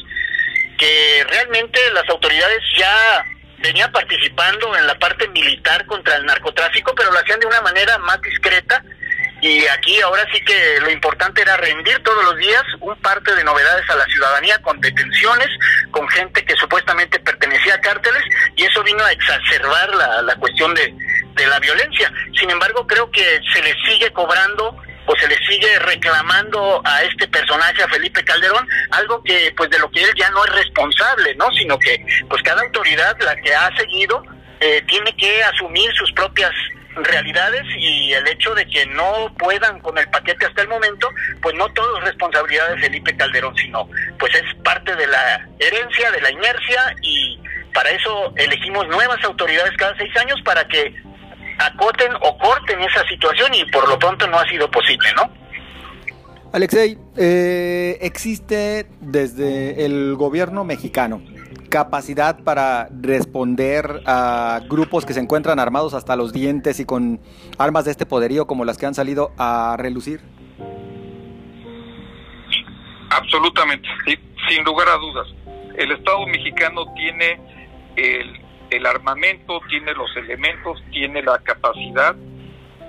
que 0.77 1.25
realmente 1.30 1.80
las 1.94 2.08
autoridades 2.10 2.62
ya 2.77 3.25
venían 3.60 3.92
participando 3.92 4.75
en 4.75 4.86
la 4.86 4.96
parte 5.00 5.27
militar 5.30 5.86
contra 5.86 6.18
el 6.18 6.25
narcotráfico, 6.25 6.94
pero 6.96 7.12
lo 7.12 7.20
hacían 7.20 7.39
de 7.39 7.48
una 7.48 7.62
manera 7.62 7.98
más 8.00 8.22
discreta. 8.22 8.84
Y 9.42 9.65
aquí 9.68 10.00
ahora 10.01 10.25
sí 10.32 10.39
que 10.46 10.80
lo 10.80 10.89
importante 10.89 11.42
era 11.42 11.58
rendir 11.58 12.01
todos 12.03 12.24
los 12.24 12.38
días 12.38 12.63
un 12.80 12.96
parte 13.01 13.36
de 13.36 13.44
novedades 13.44 13.89
a 13.89 13.96
la 13.96 14.06
ciudadanía 14.06 14.58
con 14.62 14.80
detenciones, 14.80 15.50
con 15.92 16.08
gente 16.10 16.46
que 16.46 16.56
supuestamente 16.56 17.20
pertenecía 17.20 17.75
a 17.75 17.82
cárteles, 17.82 18.24
y 18.56 18.63
eso 18.63 18.84
vino 18.84 19.03
a 19.03 19.12
exacerbar 19.12 19.94
la, 19.96 20.22
la 20.22 20.36
cuestión 20.36 20.74
de, 20.74 20.94
de 21.36 21.48
la 21.48 21.60
violencia. 21.60 22.12
Sin 22.39 22.50
embargo, 22.50 22.88
creo 22.88 23.12
que 23.12 23.42
se 23.53 23.62
le 23.62 23.75
sigue 23.86 24.12
cobrando 24.13 24.77
pues 25.05 25.22
se 25.22 25.27
le 25.27 25.38
sigue 25.45 25.79
reclamando 25.79 26.81
a 26.86 27.03
este 27.03 27.27
personaje, 27.27 27.83
a 27.83 27.88
Felipe 27.88 28.24
Calderón, 28.24 28.67
algo 28.91 29.22
que 29.24 29.53
pues 29.55 29.69
de 29.69 29.79
lo 29.79 29.89
que 29.91 30.03
él 30.03 30.10
ya 30.17 30.29
no 30.31 30.43
es 30.45 30.51
responsable, 30.53 31.36
¿no? 31.36 31.51
Sino 31.51 31.77
que 31.77 32.05
pues 32.29 32.41
cada 32.43 32.62
autoridad, 32.62 33.15
la 33.22 33.36
que 33.36 33.53
ha 33.53 33.75
seguido, 33.77 34.24
eh, 34.60 34.81
tiene 34.88 35.15
que 35.15 35.43
asumir 35.43 35.91
sus 35.93 36.12
propias 36.13 36.51
realidades 36.95 37.63
y 37.77 38.13
el 38.13 38.27
hecho 38.27 38.53
de 38.53 38.67
que 38.67 38.86
no 38.86 39.33
puedan 39.38 39.79
con 39.79 39.98
el 39.98 40.07
paquete 40.10 40.45
hasta 40.45 40.62
el 40.62 40.67
momento, 40.67 41.10
pues 41.41 41.55
no 41.55 41.67
todo 41.74 41.98
es 41.98 42.03
responsabilidad 42.05 42.69
de 42.69 42.81
Felipe 42.81 43.17
Calderón, 43.17 43.55
sino 43.57 43.89
pues 44.19 44.33
es 44.36 44.43
parte 44.63 44.95
de 44.95 45.07
la 45.07 45.48
herencia, 45.60 46.12
de 46.12 46.22
la 46.22 46.31
inercia 46.31 46.95
y 47.01 47.39
para 47.74 47.89
eso 47.89 48.33
elegimos 48.36 48.88
nuevas 48.88 49.24
autoridades 49.24 49.75
cada 49.77 49.98
seis 49.98 50.15
años 50.17 50.39
para 50.43 50.67
que 50.67 50.93
acoten 51.60 52.13
o 52.22 52.38
corten 52.38 52.81
esa 52.81 53.05
situación 53.07 53.53
y 53.53 53.65
por 53.65 53.88
lo 53.88 53.98
pronto 54.00 54.27
no 54.27 54.38
ha 54.38 54.48
sido 54.48 54.69
posible, 54.69 55.10
¿no? 55.15 55.29
Alexei, 56.51 56.98
eh, 57.17 57.98
existe 58.01 58.88
desde 59.01 59.86
el 59.86 60.15
gobierno 60.15 60.63
mexicano 60.63 61.22
capacidad 61.74 62.43
para 62.43 62.88
responder 63.01 64.03
a 64.05 64.62
grupos 64.69 65.07
que 65.07 65.13
se 65.13 65.19
encuentran 65.19 65.57
armados 65.57 65.95
hasta 65.95 66.15
los 66.15 66.31
dientes 66.31 66.79
y 66.79 66.86
con 66.86 67.19
armas 67.57 67.86
de 67.86 67.91
este 67.91 68.05
poderío 68.05 68.45
como 68.45 68.63
las 68.63 68.77
que 68.77 68.86
han 68.86 68.93
salido 68.93 69.31
a 69.39 69.75
relucir? 69.79 70.22
Absolutamente, 73.10 73.89
sin 74.48 74.63
lugar 74.63 74.88
a 74.89 74.98
dudas. 74.98 75.27
El 75.75 75.91
Estado 75.93 76.27
mexicano 76.27 76.86
tiene 76.93 77.39
el 77.95 78.43
el 78.75 78.86
armamento, 78.86 79.62
tiene 79.70 79.94
los 79.94 80.15
elementos, 80.18 80.82
tiene 80.92 81.22
la 81.22 81.38
capacidad 81.39 82.15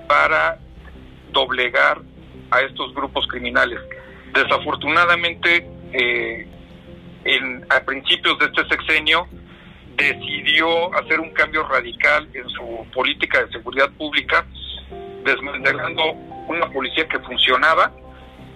para 0.08 0.58
doblegar 1.30 2.00
a 2.50 2.60
estos 2.60 2.94
grupos 2.94 3.26
criminales. 3.28 3.80
Desafortunadamente, 4.32 5.68
eh, 5.92 6.48
en, 7.24 7.66
a 7.70 7.80
principios 7.84 8.38
de 8.38 8.46
este 8.46 8.68
sexenio, 8.68 9.26
decidió 9.96 10.94
hacer 10.94 11.20
un 11.20 11.30
cambio 11.30 11.66
radical 11.68 12.28
en 12.34 12.48
su 12.48 12.86
política 12.92 13.44
de 13.44 13.52
seguridad 13.52 13.90
pública, 13.92 14.46
desmantelando 15.24 16.12
una 16.48 16.70
policía 16.70 17.06
que 17.08 17.18
funcionaba, 17.20 17.92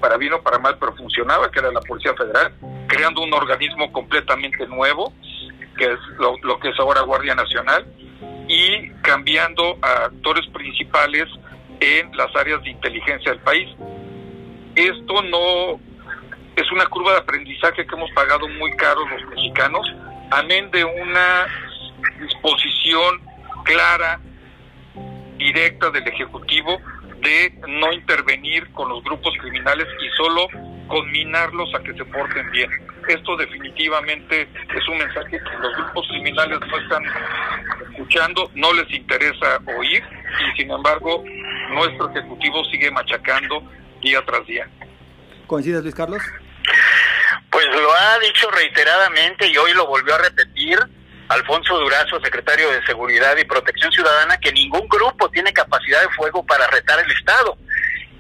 para 0.00 0.16
bien 0.16 0.32
o 0.32 0.42
para 0.42 0.58
mal, 0.58 0.76
pero 0.78 0.94
funcionaba, 0.94 1.50
que 1.50 1.58
era 1.58 1.72
la 1.72 1.80
Policía 1.80 2.14
Federal, 2.14 2.54
creando 2.86 3.22
un 3.22 3.32
organismo 3.32 3.90
completamente 3.92 4.66
nuevo, 4.66 5.12
que 5.78 5.84
es 5.84 5.98
lo, 6.18 6.58
que 6.60 6.68
es 6.68 6.78
ahora 6.78 7.02
Guardia 7.02 7.34
Nacional, 7.34 7.86
y 8.48 8.90
cambiando 9.02 9.78
a 9.82 10.06
actores 10.06 10.46
principales 10.48 11.24
en 11.80 12.14
las 12.16 12.34
áreas 12.36 12.62
de 12.62 12.70
inteligencia 12.70 13.32
del 13.32 13.40
país. 13.40 13.68
Esto 14.74 15.22
no 15.22 15.80
es 16.56 16.72
una 16.72 16.86
curva 16.86 17.12
de 17.12 17.18
aprendizaje 17.18 17.86
que 17.86 17.94
hemos 17.94 18.10
pagado 18.12 18.48
muy 18.48 18.70
caro 18.76 19.06
los 19.08 19.24
mexicanos, 19.30 19.86
amén 20.30 20.70
de 20.70 20.84
una 20.84 21.46
disposición 22.20 23.20
clara, 23.64 24.20
directa 25.36 25.90
del 25.90 26.06
Ejecutivo 26.08 26.78
de 27.20 27.52
no 27.68 27.92
intervenir 27.92 28.70
con 28.72 28.88
los 28.88 29.02
grupos 29.04 29.34
criminales 29.40 29.86
y 30.00 30.08
solo 30.16 30.48
conminarlos 30.88 31.72
a 31.74 31.82
que 31.82 31.92
se 31.94 32.04
porten 32.04 32.50
bien. 32.50 32.70
Esto 33.08 33.36
definitivamente 33.38 34.42
es 34.76 34.88
un 34.88 34.98
mensaje 34.98 35.30
que 35.30 35.58
los 35.62 35.74
grupos 35.76 36.06
criminales 36.08 36.60
no 36.60 36.78
están 36.78 37.02
escuchando, 37.90 38.50
no 38.54 38.72
les 38.74 38.90
interesa 38.90 39.58
oír 39.78 40.04
y 40.40 40.60
sin 40.60 40.70
embargo 40.70 41.24
nuestro 41.70 42.10
ejecutivo 42.10 42.62
sigue 42.66 42.90
machacando 42.90 43.62
día 44.02 44.22
tras 44.26 44.46
día. 44.46 44.68
¿Coincides 45.46 45.82
Luis 45.82 45.94
Carlos? 45.94 46.22
Pues 47.50 47.66
lo 47.66 47.92
ha 47.94 48.18
dicho 48.18 48.50
reiteradamente 48.50 49.46
y 49.48 49.56
hoy 49.56 49.72
lo 49.72 49.86
volvió 49.86 50.14
a 50.14 50.18
repetir 50.18 50.78
Alfonso 51.28 51.78
Durazo, 51.78 52.20
secretario 52.20 52.70
de 52.70 52.84
Seguridad 52.86 53.36
y 53.36 53.44
Protección 53.44 53.92
Ciudadana, 53.92 54.38
que 54.38 54.52
ningún 54.52 54.88
grupo 54.88 55.30
tiene 55.30 55.52
capacidad 55.52 56.00
de 56.02 56.08
fuego 56.10 56.44
para 56.44 56.66
retar 56.68 56.98
el 57.04 57.10
Estado. 57.10 57.56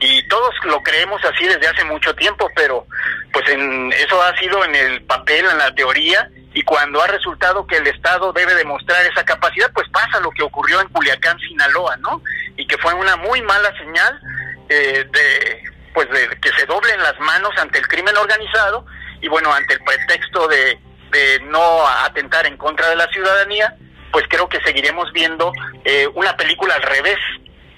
Y 0.00 0.26
todos 0.28 0.54
lo 0.64 0.80
creemos 0.82 1.20
así 1.24 1.44
desde 1.44 1.66
hace 1.66 1.84
mucho 1.84 2.14
tiempo, 2.14 2.48
pero 2.54 2.86
pues 3.32 3.48
en, 3.48 3.92
eso 3.92 4.22
ha 4.22 4.36
sido 4.38 4.64
en 4.64 4.74
el 4.74 5.02
papel, 5.02 5.44
en 5.50 5.58
la 5.58 5.74
teoría, 5.74 6.30
y 6.54 6.62
cuando 6.62 7.02
ha 7.02 7.06
resultado 7.06 7.66
que 7.66 7.76
el 7.76 7.86
Estado 7.86 8.32
debe 8.32 8.54
demostrar 8.54 9.04
esa 9.06 9.24
capacidad, 9.24 9.70
pues 9.72 9.88
pasa 9.90 10.20
lo 10.20 10.30
que 10.30 10.42
ocurrió 10.42 10.80
en 10.80 10.88
Culiacán, 10.88 11.38
Sinaloa, 11.40 11.96
¿no? 11.96 12.22
Y 12.56 12.66
que 12.66 12.78
fue 12.78 12.94
una 12.94 13.16
muy 13.16 13.42
mala 13.42 13.72
señal 13.78 14.20
eh, 14.68 15.06
de 15.10 15.62
pues 15.94 16.08
de 16.10 16.28
que 16.40 16.50
se 16.50 16.66
doblen 16.66 17.02
las 17.02 17.18
manos 17.18 17.50
ante 17.58 17.78
el 17.78 17.88
crimen 17.88 18.16
organizado 18.16 18.86
y 19.20 19.26
bueno, 19.26 19.52
ante 19.52 19.74
el 19.74 19.80
pretexto 19.80 20.46
de 20.46 20.78
de 21.10 21.40
no 21.44 21.86
atentar 22.04 22.46
en 22.46 22.56
contra 22.56 22.88
de 22.88 22.96
la 22.96 23.06
ciudadanía, 23.08 23.74
pues 24.12 24.24
creo 24.28 24.48
que 24.48 24.60
seguiremos 24.60 25.10
viendo 25.12 25.52
eh, 25.84 26.06
una 26.14 26.36
película 26.36 26.74
al 26.74 26.82
revés, 26.82 27.18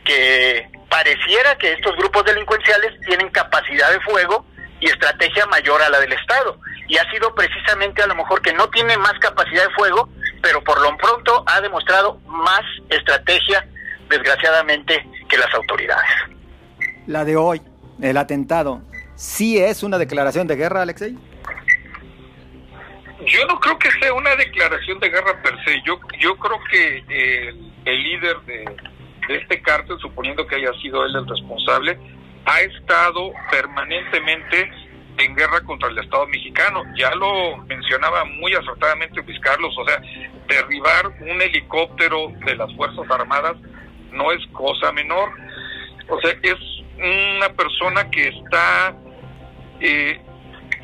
que 0.05 0.69
pareciera 0.91 1.57
que 1.57 1.73
estos 1.73 1.97
grupos 1.97 2.25
delincuenciales 2.25 3.01
tienen 3.07 3.31
capacidad 3.31 3.91
de 3.91 4.01
fuego 4.01 4.45
y 4.81 4.87
estrategia 4.87 5.47
mayor 5.47 5.81
a 5.81 5.89
la 5.89 6.01
del 6.01 6.13
Estado. 6.13 6.59
Y 6.89 6.99
ha 6.99 7.09
sido 7.11 7.35
precisamente 7.35 8.03
a 8.03 8.07
lo 8.07 8.17
mejor 8.17 8.43
que 8.43 8.53
no 8.53 8.69
tiene 8.71 8.99
más 8.99 9.15
capacidad 9.21 9.69
de 9.69 9.75
fuego, 9.75 10.09
pero 10.43 10.63
por 10.65 10.81
lo 10.81 10.97
pronto 10.97 11.45
ha 11.47 11.61
demostrado 11.61 12.19
más 12.27 12.63
estrategia, 12.89 13.67
desgraciadamente, 14.09 15.07
que 15.29 15.39
las 15.39 15.55
autoridades. 15.55 16.11
La 17.07 17.25
de 17.25 17.37
hoy, 17.37 17.63
el 18.03 18.17
atentado, 18.17 18.83
¿sí 19.15 19.59
es 19.59 19.83
una 19.83 19.99
declaración 19.99 20.47
de 20.49 20.57
guerra, 20.57 20.83
Alexei? 20.83 21.17
Yo 23.27 23.47
no 23.47 23.61
creo 23.61 23.79
que 23.79 23.91
sea 23.93 24.13
una 24.15 24.35
declaración 24.35 24.99
de 24.99 25.11
guerra 25.11 25.41
per 25.43 25.55
se. 25.65 25.81
Yo, 25.83 26.01
yo 26.19 26.37
creo 26.37 26.59
que 26.71 27.05
el, 27.85 28.03
líder 28.03 28.41
de, 28.41 28.65
este 29.29 29.63
cártel, 29.63 29.99
suponiendo 30.01 30.47
que 30.47 30.57
haya 30.57 30.73
sido 30.81 31.05
él 31.05 31.15
el 31.17 31.29
responsable, 31.29 31.99
ha 32.47 32.61
estado 32.63 33.33
permanentemente 33.51 34.71
en 35.19 35.37
guerra 35.37 35.61
contra 35.63 35.89
el 35.89 35.99
Estado 35.99 36.27
mexicano. 36.27 36.83
Ya 36.97 37.15
lo 37.15 37.59
mencionaba 37.67 38.25
muy 38.25 38.53
acertadamente 38.55 39.23
Luis 39.23 39.39
Carlos, 39.41 39.75
o 39.79 39.85
sea, 39.85 40.01
derribar 40.49 41.09
un 41.21 41.43
helicóptero 41.43 42.33
de 42.47 42.57
las 42.57 42.75
Fuerzas 42.75 43.11
Armadas 43.11 43.57
no 44.13 44.33
es 44.33 44.45
cosa 44.49 44.93
menor. 44.93 45.31
O 46.09 46.21
sea, 46.21 46.33
es 46.43 46.57
una 46.97 47.49
persona 47.51 48.11
que 48.11 48.29
está, 48.29 48.97
eh, 49.81 50.21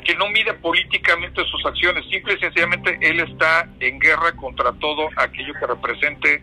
que 0.03 0.15
no 0.15 0.29
mide 0.29 0.53
políticamente 0.53 1.43
sus 1.45 1.65
acciones, 1.65 2.05
simple 2.09 2.35
y 2.35 2.39
sencillamente 2.39 2.97
él 3.01 3.19
está 3.19 3.67
en 3.79 3.99
guerra 3.99 4.31
contra 4.33 4.71
todo 4.73 5.09
aquello 5.17 5.53
que 5.59 5.67
represente 5.67 6.41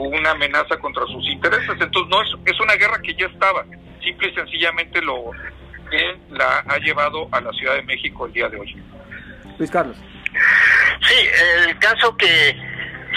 una 0.00 0.30
amenaza 0.32 0.78
contra 0.78 1.04
sus 1.06 1.26
intereses. 1.28 1.70
Entonces, 1.70 2.08
no 2.08 2.22
es, 2.22 2.28
es 2.52 2.60
una 2.60 2.74
guerra 2.74 3.00
que 3.02 3.14
ya 3.14 3.26
estaba, 3.26 3.64
simple 4.02 4.28
y 4.28 4.34
sencillamente 4.34 5.02
lo 5.02 5.32
él 5.90 6.18
la 6.30 6.64
ha 6.66 6.78
llevado 6.78 7.28
a 7.32 7.40
la 7.40 7.52
Ciudad 7.52 7.74
de 7.74 7.82
México 7.82 8.26
el 8.26 8.32
día 8.32 8.48
de 8.48 8.58
hoy. 8.58 8.76
Luis 9.58 9.70
Carlos. 9.70 9.96
Sí, 11.02 11.14
el 11.66 11.78
caso 11.78 12.16
que 12.16 12.56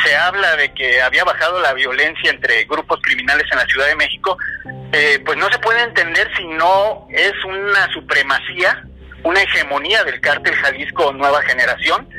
se 0.03 0.15
habla 0.15 0.55
de 0.55 0.73
que 0.73 1.01
había 1.01 1.23
bajado 1.23 1.59
la 1.59 1.73
violencia 1.73 2.31
entre 2.31 2.63
grupos 2.65 2.99
criminales 3.01 3.45
en 3.51 3.57
la 3.57 3.65
Ciudad 3.65 3.87
de 3.87 3.95
México, 3.95 4.37
eh, 4.93 5.21
pues 5.25 5.37
no 5.37 5.49
se 5.51 5.59
puede 5.59 5.83
entender 5.83 6.29
si 6.35 6.45
no 6.47 7.07
es 7.09 7.33
una 7.45 7.91
supremacía, 7.91 8.83
una 9.23 9.41
hegemonía 9.41 10.03
del 10.03 10.19
cártel 10.21 10.55
Jalisco 10.55 11.13
Nueva 11.13 11.41
Generación, 11.43 12.09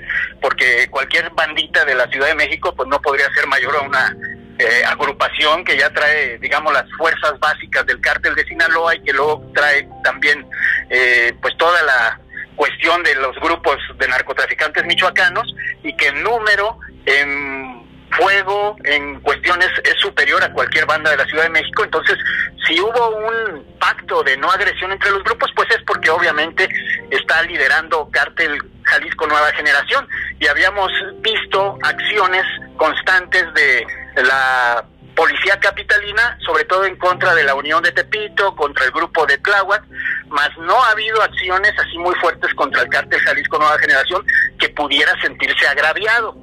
porque 0.40 0.86
cualquier 0.90 1.30
bandita 1.30 1.84
de 1.84 1.94
la 1.94 2.06
Ciudad 2.08 2.28
de 2.28 2.34
México 2.34 2.74
pues 2.76 2.88
no 2.88 3.00
podría 3.00 3.32
ser 3.34 3.46
mayor 3.46 3.76
a 3.76 3.80
una 3.80 4.16
eh, 4.58 4.84
agrupación 4.86 5.64
que 5.64 5.76
ya 5.76 5.90
trae, 5.90 6.38
digamos, 6.38 6.72
las 6.72 6.84
fuerzas 6.96 7.38
básicas 7.40 7.86
del 7.86 8.00
cártel 8.00 8.34
de 8.34 8.44
Sinaloa 8.44 8.94
y 8.94 9.02
que 9.02 9.12
luego 9.12 9.50
trae 9.54 9.88
también 10.04 10.46
eh, 10.90 11.32
pues 11.40 11.56
toda 11.56 11.82
la 11.82 12.20
cuestión 12.54 13.02
de 13.02 13.14
los 13.16 13.34
grupos 13.40 13.76
de 13.98 14.08
narcotraficantes 14.08 14.84
michoacanos 14.84 15.54
y 15.82 15.96
que 15.96 16.08
en 16.08 16.22
número, 16.22 16.78
en 17.06 17.82
fuego, 18.12 18.76
en 18.84 19.20
cuestiones 19.20 19.70
es 19.84 19.94
superior 20.00 20.42
a 20.44 20.52
cualquier 20.52 20.86
banda 20.86 21.10
de 21.10 21.16
la 21.16 21.24
Ciudad 21.24 21.44
de 21.44 21.50
México. 21.50 21.82
Entonces, 21.84 22.18
si 22.66 22.78
hubo 22.78 23.16
un 23.16 23.64
pacto 23.78 24.22
de 24.22 24.36
no 24.36 24.50
agresión 24.50 24.92
entre 24.92 25.10
los 25.10 25.24
grupos, 25.24 25.50
pues 25.56 25.68
es 25.70 25.82
porque 25.86 26.10
obviamente 26.10 26.68
está 27.10 27.42
liderando 27.42 28.08
cártel 28.12 28.58
Jalisco 28.84 29.26
Nueva 29.26 29.50
Generación 29.52 30.06
y 30.38 30.46
habíamos 30.46 30.90
visto 31.20 31.78
acciones 31.82 32.44
constantes 32.76 33.52
de 33.54 33.86
la 34.16 34.84
policía 35.14 35.58
capitalina, 35.60 36.38
sobre 36.44 36.64
todo 36.64 36.84
en 36.84 36.96
contra 36.96 37.34
de 37.34 37.44
la 37.44 37.54
Unión 37.54 37.82
de 37.82 37.92
Tepito, 37.92 38.54
contra 38.56 38.84
el 38.84 38.90
grupo 38.90 39.26
de 39.26 39.38
Tláhuac, 39.38 39.84
más 40.28 40.50
no 40.58 40.82
ha 40.82 40.90
habido 40.90 41.22
acciones 41.22 41.72
así 41.78 41.98
muy 41.98 42.14
fuertes 42.16 42.52
contra 42.54 42.82
el 42.82 42.88
cártel 42.88 43.20
Jalisco 43.20 43.58
Nueva 43.58 43.78
Generación 43.78 44.24
que 44.58 44.68
pudiera 44.70 45.12
sentirse 45.20 45.66
agraviado. 45.66 46.36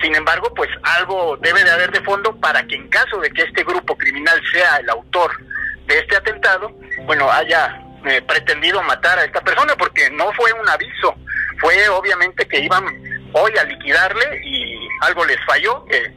Sin 0.00 0.14
embargo, 0.14 0.52
pues 0.54 0.68
algo 0.82 1.36
debe 1.40 1.64
de 1.64 1.70
haber 1.70 1.90
de 1.90 2.00
fondo 2.02 2.38
para 2.40 2.66
que 2.66 2.74
en 2.74 2.88
caso 2.88 3.18
de 3.20 3.30
que 3.30 3.42
este 3.42 3.64
grupo 3.64 3.96
criminal 3.96 4.40
sea 4.52 4.76
el 4.76 4.90
autor 4.90 5.30
de 5.86 5.98
este 5.98 6.16
atentado, 6.16 6.70
bueno, 7.04 7.30
haya 7.30 7.80
eh, 8.06 8.20
pretendido 8.22 8.82
matar 8.82 9.18
a 9.18 9.24
esta 9.24 9.40
persona, 9.40 9.74
porque 9.76 10.10
no 10.10 10.32
fue 10.32 10.52
un 10.52 10.68
aviso, 10.68 11.14
fue 11.58 11.88
obviamente 11.88 12.46
que 12.46 12.60
iban 12.60 12.84
hoy 13.32 13.52
a 13.58 13.64
liquidarle 13.64 14.40
y 14.44 14.88
algo 15.00 15.24
les 15.24 15.42
falló, 15.46 15.84
que 15.86 16.12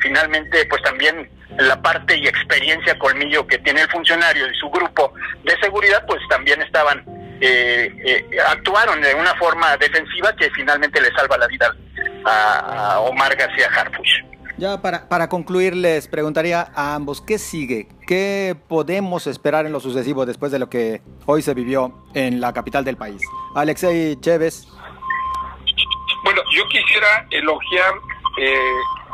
finalmente 0.00 0.66
pues 0.66 0.82
también 0.82 1.28
la 1.58 1.80
parte 1.80 2.16
y 2.16 2.26
experiencia 2.26 2.98
colmillo 2.98 3.46
que 3.46 3.58
tiene 3.58 3.82
el 3.82 3.90
funcionario 3.90 4.46
y 4.46 4.54
su 4.54 4.70
grupo 4.70 5.12
de 5.44 5.56
seguridad, 5.60 6.04
pues 6.06 6.20
también 6.28 6.60
estaban, 6.62 7.04
eh, 7.40 7.92
eh, 8.04 8.38
actuaron 8.48 9.00
de 9.00 9.14
una 9.14 9.34
forma 9.34 9.76
defensiva 9.76 10.34
que 10.36 10.50
finalmente 10.50 11.00
le 11.00 11.10
salva 11.12 11.38
la 11.38 11.46
vida 11.46 11.74
a, 12.24 13.00
Omar 13.00 13.34
García 13.36 13.68
Harfuch. 13.74 14.24
Ya 14.58 14.80
para, 14.82 15.08
para 15.08 15.28
concluir, 15.28 15.74
les 15.74 16.06
preguntaría 16.06 16.70
a 16.74 16.94
ambos, 16.94 17.22
¿qué 17.22 17.38
sigue? 17.38 17.88
¿Qué 18.06 18.54
podemos 18.68 19.26
esperar 19.26 19.64
en 19.64 19.72
lo 19.72 19.80
sucesivo 19.80 20.26
después 20.26 20.52
de 20.52 20.58
lo 20.58 20.68
que 20.68 21.00
hoy 21.24 21.40
se 21.40 21.54
vivió 21.54 22.04
en 22.14 22.40
la 22.40 22.52
capital 22.52 22.84
del 22.84 22.96
país? 22.96 23.22
Alexei 23.54 24.16
Chévez. 24.20 24.66
Bueno, 26.22 26.42
yo 26.54 26.68
quisiera 26.68 27.26
elogiar 27.30 27.94
eh, 28.38 28.58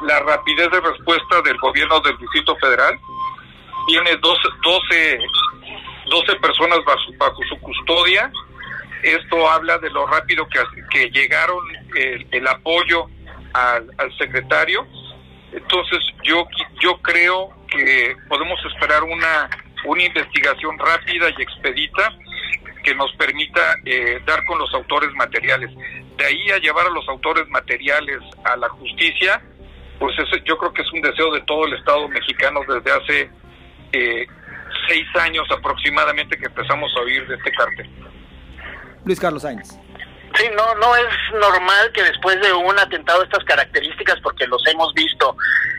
la 0.02 0.20
rapidez 0.20 0.70
de 0.70 0.80
respuesta 0.80 1.42
del 1.42 1.56
gobierno 1.59 2.00
del 2.00 2.16
Distrito 2.18 2.56
Federal. 2.56 2.98
Tiene 3.87 4.16
12, 4.16 4.48
12, 6.06 6.37
personas 6.37 6.78
bajo, 7.18 7.42
su 7.48 7.59
custodia. 7.61 8.30
Esto 9.02 9.48
habla 9.48 9.78
de 9.78 9.90
lo 9.90 10.06
rápido 10.06 10.48
que, 10.48 10.61
que 10.90 11.11
llegaron 11.11 11.64
el, 11.94 12.46
apoyo 12.46 13.06
al, 13.52 13.87
secretario. 14.18 14.87
Entonces 15.52 16.00
yo, 16.24 16.46
yo 16.80 16.98
creo 16.98 17.50
que 17.68 18.16
podemos 18.28 18.59
esperar 18.66 19.02
una, 19.04 19.48
una 19.85 20.02
investigación 20.02 20.78
rápida 20.78 21.28
y 21.37 21.42
expedita 21.42 22.12
que 22.82 22.94
nos 22.94 23.12
permita 23.16 23.76
eh, 23.85 24.20
dar 24.24 24.44
con 24.44 24.59
los 24.59 24.72
autores 24.74 25.12
materiales. 25.14 25.70
De 26.16 26.24
ahí 26.24 26.50
a 26.50 26.59
llevar 26.59 26.87
a 26.87 26.90
los 26.90 27.06
autores 27.09 27.48
materiales 27.48 28.20
a 28.44 28.56
la 28.56 28.68
justicia, 28.68 29.42
pues 29.98 30.18
eso 30.18 30.37
yo 30.44 30.56
creo 30.59 30.72
que 30.72 30.82
es 30.82 30.92
un 30.92 31.00
deseo 31.00 31.32
de 31.32 31.40
todo 31.42 31.66
el 31.66 31.74
Estado 31.74 32.09
mexicano 32.09 32.61
desde 32.68 32.90
hace 32.90 33.30
eh, 33.92 34.26
seis 34.88 35.06
años 35.20 35.46
aproximadamente 35.50 36.37
que 36.37 36.46
empezamos 36.46 36.92
a 36.96 37.00
oír 37.00 37.26
de 37.26 37.35
este 37.35 37.52
cártel. 37.52 37.90
Luis 39.04 39.20
Carlos 39.20 39.42
Sainz. 39.42 39.78
Sí, 40.37 40.44
no, 40.55 40.75
no 40.75 40.94
es 40.96 41.07
normal 41.33 41.90
que 41.92 42.03
después 42.03 42.38
de 42.42 42.53
un 42.53 42.79
atentado 42.79 43.22
estas 43.22 43.42
características, 43.44 44.20
porque 44.22 44.46
los 44.46 44.62
hemos 44.66 44.92
visto 44.92 45.35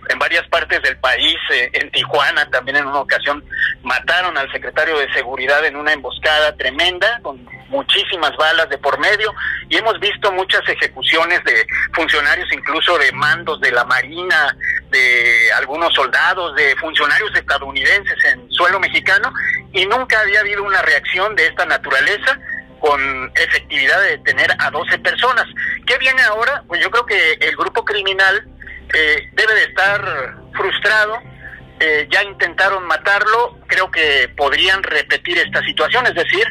en 0.10 0.18
varias 0.18 0.48
partes 0.48 0.82
del 0.82 0.98
país, 0.98 1.36
eh, 1.54 1.70
en 1.74 1.92
Tijuana 1.92 2.50
también 2.50 2.78
en 2.78 2.88
una 2.88 3.02
ocasión 3.02 3.44
mataron 3.84 4.36
al 4.36 4.52
secretario 4.52 4.98
de 4.98 5.14
Seguridad 5.14 5.64
en 5.66 5.76
una 5.76 5.94
emboscada 5.94 6.56
tremenda, 6.56 7.20
con 7.22 7.46
muchísimas 7.70 8.36
balas 8.38 8.68
de 8.70 8.80
por 8.80 8.98
medio, 8.98 9.34
y 9.70 9.78
hemos 9.78 10.00
visto 10.00 10.32
muchas 10.32 10.68
ejecuciones 10.68 11.44
de 11.44 11.68
funcionarios, 11.94 12.52
incluso 12.52 12.98
de 12.98 13.12
mandos 13.12 13.60
de 13.62 13.72
la 13.72 13.84
Marina, 13.86 14.56
de 14.90 15.52
algunos 15.54 15.94
soldados, 15.94 16.56
de 16.56 16.76
funcionarios 16.78 17.30
estadounidenses 17.36 18.18
en 18.26 18.50
suelo 18.52 18.80
mexicano, 18.80 19.32
y 19.74 19.86
nunca 19.86 20.20
había 20.22 20.40
habido 20.40 20.64
una 20.64 20.82
reacción 20.82 21.36
de 21.36 21.46
esta 21.46 21.66
naturaleza 21.66 22.40
con 22.80 23.32
efectividad 23.36 24.00
de 24.02 24.18
detener 24.18 24.52
a 24.60 24.70
12 24.72 25.00
personas. 25.00 25.46
¿Qué 25.86 25.98
viene 25.98 26.22
ahora? 26.24 26.64
Pues 26.68 26.82
yo 26.82 26.90
creo 26.92 27.06
que 27.06 27.34
el 27.34 27.56
grupo 27.56 27.84
criminal 27.84 28.48
eh, 28.94 29.30
debe 29.34 29.54
de 29.54 29.64
estar 29.64 30.36
frustrado. 30.54 31.20
Eh, 31.80 32.08
ya 32.10 32.24
intentaron 32.24 32.86
matarlo, 32.86 33.60
creo 33.68 33.92
que 33.92 34.30
podrían 34.36 34.82
repetir 34.82 35.38
esta 35.38 35.62
situación, 35.62 36.08
es 36.08 36.16
decir, 36.16 36.44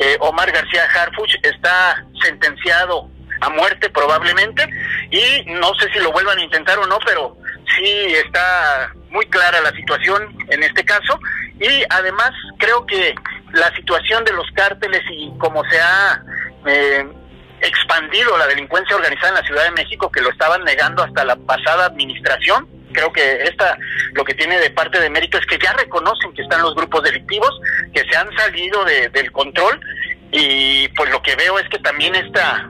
eh, 0.00 0.16
Omar 0.18 0.50
García 0.50 0.82
Harfuch 0.92 1.36
está 1.40 2.04
sentenciado 2.20 3.08
a 3.40 3.48
muerte 3.50 3.90
probablemente 3.90 4.68
y 5.10 5.44
no 5.52 5.72
sé 5.74 5.88
si 5.92 6.00
lo 6.00 6.10
vuelvan 6.10 6.38
a 6.38 6.42
intentar 6.42 6.78
o 6.80 6.86
no, 6.86 6.98
pero 7.06 7.36
sí 7.76 7.84
está 8.24 8.92
muy 9.10 9.24
clara 9.26 9.60
la 9.60 9.70
situación 9.70 10.36
en 10.48 10.62
este 10.64 10.84
caso 10.84 11.20
y 11.60 11.84
además 11.90 12.30
creo 12.58 12.84
que 12.86 13.14
la 13.52 13.74
situación 13.74 14.24
de 14.24 14.32
los 14.32 14.46
cárteles 14.54 15.02
y 15.10 15.32
cómo 15.38 15.62
se 15.70 15.80
ha 15.80 16.22
eh, 16.66 17.06
expandido 17.60 18.36
la 18.36 18.46
delincuencia 18.46 18.96
organizada 18.96 19.28
en 19.28 19.34
la 19.34 19.46
Ciudad 19.46 19.64
de 19.64 19.70
México, 19.70 20.10
que 20.10 20.20
lo 20.20 20.30
estaban 20.30 20.64
negando 20.64 21.02
hasta 21.02 21.24
la 21.24 21.36
pasada 21.36 21.86
administración. 21.86 22.68
Creo 22.92 23.12
que 23.12 23.44
esta 23.44 23.78
lo 24.14 24.24
que 24.24 24.34
tiene 24.34 24.58
de 24.58 24.70
parte 24.70 25.00
de 25.00 25.08
mérito 25.08 25.38
es 25.38 25.46
que 25.46 25.58
ya 25.58 25.72
reconocen 25.72 26.32
que 26.34 26.42
están 26.42 26.62
los 26.62 26.74
grupos 26.74 27.02
delictivos, 27.02 27.50
que 27.94 28.04
se 28.10 28.16
han 28.16 28.30
salido 28.36 28.84
del 28.84 29.32
control 29.32 29.80
y 30.30 30.88
pues 30.88 31.10
lo 31.10 31.22
que 31.22 31.36
veo 31.36 31.58
es 31.58 31.68
que 31.68 31.78
también 31.78 32.14
esta 32.14 32.68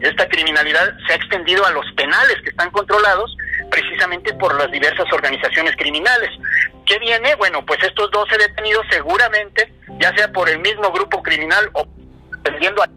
esta 0.00 0.28
criminalidad 0.28 0.94
se 1.06 1.14
ha 1.14 1.16
extendido 1.16 1.64
a 1.64 1.70
los 1.70 1.84
penales 1.96 2.36
que 2.42 2.50
están 2.50 2.70
controlados 2.70 3.34
precisamente 3.70 4.32
por 4.34 4.54
las 4.54 4.70
diversas 4.70 5.06
organizaciones 5.12 5.74
criminales. 5.76 6.30
¿Qué 6.86 6.98
viene? 7.00 7.34
Bueno, 7.34 7.64
pues 7.66 7.82
estos 7.82 8.10
12 8.10 8.38
detenidos 8.38 8.86
seguramente 8.90 9.72
ya 10.00 10.14
sea 10.16 10.32
por 10.32 10.48
el 10.48 10.60
mismo 10.60 10.90
grupo 10.92 11.22
criminal 11.22 11.68
o 11.72 11.86
dependiendo 12.44 12.82
a... 12.82 12.88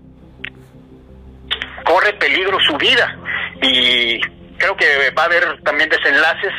corre 1.83 2.13
peligro 2.13 2.59
su 2.59 2.77
vida 2.77 3.17
y 3.61 4.19
creo 4.57 4.77
que 4.77 5.11
va 5.17 5.23
a 5.23 5.25
haber 5.25 5.61
también 5.63 5.89
desenlaces 5.89 6.53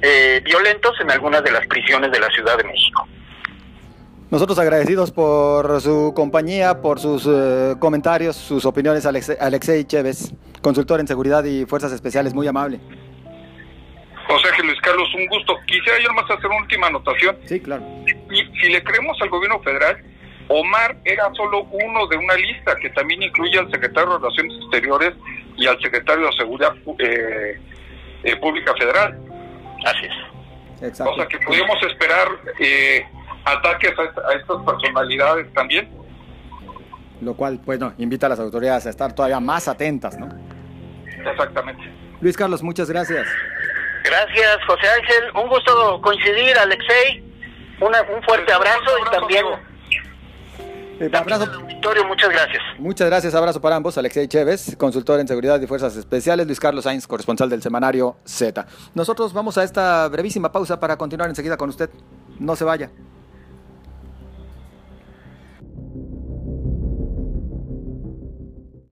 eh, 0.00 0.40
violentos 0.44 0.92
en 1.00 1.10
algunas 1.10 1.42
de 1.42 1.50
las 1.50 1.66
prisiones 1.66 2.12
de 2.12 2.20
la 2.20 2.28
Ciudad 2.28 2.56
de 2.56 2.64
México. 2.64 3.06
Nosotros 4.30 4.58
agradecidos 4.58 5.12
por 5.12 5.80
su 5.80 6.12
compañía, 6.14 6.80
por 6.80 6.98
sus 6.98 7.26
eh, 7.28 7.74
comentarios, 7.78 8.36
sus 8.36 8.64
opiniones, 8.64 9.06
Alexei 9.06 9.84
Chévez, 9.84 10.32
consultor 10.62 11.00
en 11.00 11.06
seguridad 11.06 11.44
y 11.44 11.64
fuerzas 11.64 11.92
especiales, 11.92 12.34
muy 12.34 12.46
amable. 12.46 12.80
José 14.26 14.48
Luis 14.62 14.80
Carlos, 14.80 15.08
un 15.14 15.26
gusto. 15.26 15.56
Quisiera 15.66 15.98
yo 16.00 16.08
nomás 16.08 16.30
hacer 16.30 16.46
una 16.46 16.58
última 16.58 16.88
anotación. 16.88 17.36
Sí, 17.44 17.60
claro. 17.60 17.84
Y 18.30 18.58
si 18.60 18.70
le 18.70 18.82
creemos 18.82 19.16
al 19.20 19.28
gobierno 19.28 19.60
federal, 19.60 20.02
Omar 20.48 20.96
era 21.04 21.32
solo 21.34 21.64
uno 21.64 22.06
de 22.06 22.16
una 22.16 22.34
lista 22.34 22.76
que 22.76 22.90
también 22.90 23.22
incluye 23.22 23.58
al 23.58 23.70
secretario 23.70 24.10
de 24.10 24.18
Relaciones 24.18 24.56
Exteriores 24.62 25.14
y 25.56 25.66
al 25.66 25.80
secretario 25.80 26.26
de 26.26 26.32
Seguridad 26.32 26.74
eh, 26.98 27.60
eh, 28.24 28.36
Pública 28.36 28.72
Federal. 28.78 29.18
Así 29.84 30.06
es. 30.06 31.00
O 31.00 31.14
sea 31.14 31.26
que 31.26 31.38
podemos 31.38 31.82
esperar 31.82 32.28
eh, 32.60 33.04
ataques 33.44 33.92
a, 33.98 34.32
estas 34.34 34.62
personalidades 34.64 35.52
también. 35.54 35.88
Lo 37.22 37.34
cual, 37.34 37.60
bueno, 37.64 37.94
invita 37.98 38.26
a 38.26 38.30
las 38.30 38.40
autoridades 38.40 38.86
a 38.86 38.90
estar 38.90 39.14
todavía 39.14 39.40
más 39.40 39.68
atentas, 39.68 40.18
¿no? 40.18 40.28
Exactamente. 41.06 41.82
Luis 42.20 42.36
Carlos, 42.36 42.62
muchas 42.62 42.90
gracias. 42.90 43.26
Gracias, 44.06 44.58
José 44.66 44.88
Ángel. 44.88 45.24
Un 45.34 45.48
gusto 45.48 46.00
coincidir, 46.00 46.56
Alexei. 46.58 47.22
un 47.80 48.22
fuerte 48.22 48.52
abrazo, 48.52 48.98
y 49.04 49.10
también... 49.10 49.44
Eh, 50.98 51.10
abrazo. 51.12 51.46
muchas 52.08 52.30
gracias. 52.30 52.62
Muchas 52.78 53.06
gracias, 53.08 53.34
abrazo 53.34 53.60
para 53.60 53.76
ambos. 53.76 53.98
Alexei 53.98 54.28
Chévez, 54.28 54.76
consultor 54.76 55.20
en 55.20 55.28
seguridad 55.28 55.60
y 55.60 55.66
fuerzas 55.66 55.94
especiales. 55.96 56.46
Luis 56.46 56.58
Carlos 56.58 56.84
Sainz, 56.84 57.06
corresponsal 57.06 57.50
del 57.50 57.60
semanario 57.62 58.16
Z. 58.24 58.66
Nosotros 58.94 59.34
vamos 59.34 59.58
a 59.58 59.64
esta 59.64 60.08
brevísima 60.08 60.50
pausa 60.52 60.80
para 60.80 60.96
continuar 60.96 61.28
enseguida 61.28 61.58
con 61.58 61.68
usted. 61.68 61.90
No 62.38 62.56
se 62.56 62.64
vaya. 62.64 62.90